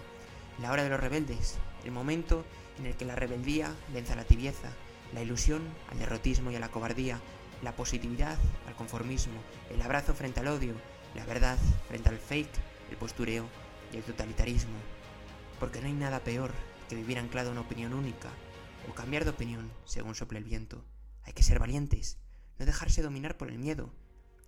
la 0.62 0.72
hora 0.72 0.84
de 0.84 0.90
los 0.90 1.02
rebeldes, 1.02 1.58
el 1.84 1.92
momento 1.92 2.46
en 2.80 2.86
el 2.86 2.96
que 2.96 3.04
la 3.04 3.18
rebeldía 3.18 3.76
vence 3.94 4.14
a 4.14 4.16
la 4.16 4.24
tibieza, 4.24 4.70
la 5.14 5.22
ilusión 5.22 5.64
al 5.92 6.00
derrotismo 6.00 6.52
y 6.52 6.56
a 6.56 6.62
la 6.62 6.70
cobardía, 6.70 7.20
la 7.64 7.76
positividad 7.76 8.38
al 8.66 8.76
conformismo, 8.78 9.42
el 9.70 9.82
abrazo 9.82 10.14
frente 10.14 10.40
al 10.40 10.48
odio, 10.48 10.74
la 11.16 11.26
verdad 11.26 11.58
frente 11.90 12.08
al 12.08 12.18
fake, 12.18 12.56
el 12.90 12.96
postureo 12.96 13.46
y 13.92 13.98
el 13.98 14.04
totalitarismo. 14.04 14.78
Porque 15.60 15.82
no 15.82 15.88
hay 15.88 15.94
nada 15.94 16.20
peor 16.20 16.52
que 16.88 16.96
vivir 16.96 17.20
anclado 17.20 17.50
a 17.50 17.52
una 17.52 17.62
opinión 17.62 17.94
única 17.94 18.30
o 18.90 18.94
cambiar 18.94 19.24
de 19.24 19.32
opinión 19.32 19.72
según 19.86 20.16
sople 20.16 20.40
el 20.40 20.46
viento. 20.46 20.84
Hay 21.24 21.34
que 21.34 21.44
ser 21.44 21.60
valientes, 21.60 22.18
no 22.58 22.66
dejarse 22.66 23.02
dominar 23.02 23.38
por 23.38 23.50
el 23.50 23.60
miedo 23.60 23.94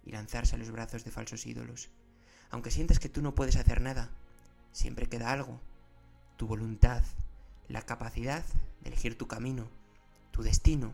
y 0.03 0.11
lanzarse 0.11 0.55
a 0.55 0.57
los 0.57 0.71
brazos 0.71 1.03
de 1.03 1.11
falsos 1.11 1.45
ídolos. 1.45 1.89
Aunque 2.49 2.71
sientas 2.71 2.99
que 2.99 3.09
tú 3.09 3.21
no 3.21 3.35
puedes 3.35 3.57
hacer 3.57 3.81
nada, 3.81 4.09
siempre 4.71 5.07
queda 5.07 5.31
algo, 5.31 5.61
tu 6.37 6.47
voluntad, 6.47 7.03
la 7.67 7.81
capacidad 7.81 8.43
de 8.81 8.89
elegir 8.89 9.17
tu 9.17 9.27
camino, 9.27 9.69
tu 10.31 10.41
destino. 10.41 10.93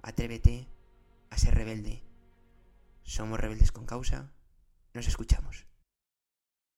Atrévete 0.00 0.68
a 1.30 1.38
ser 1.38 1.54
rebelde. 1.54 2.02
Somos 3.02 3.40
rebeldes 3.40 3.72
con 3.72 3.84
causa. 3.84 4.30
Nos 4.94 5.08
escuchamos. 5.08 5.66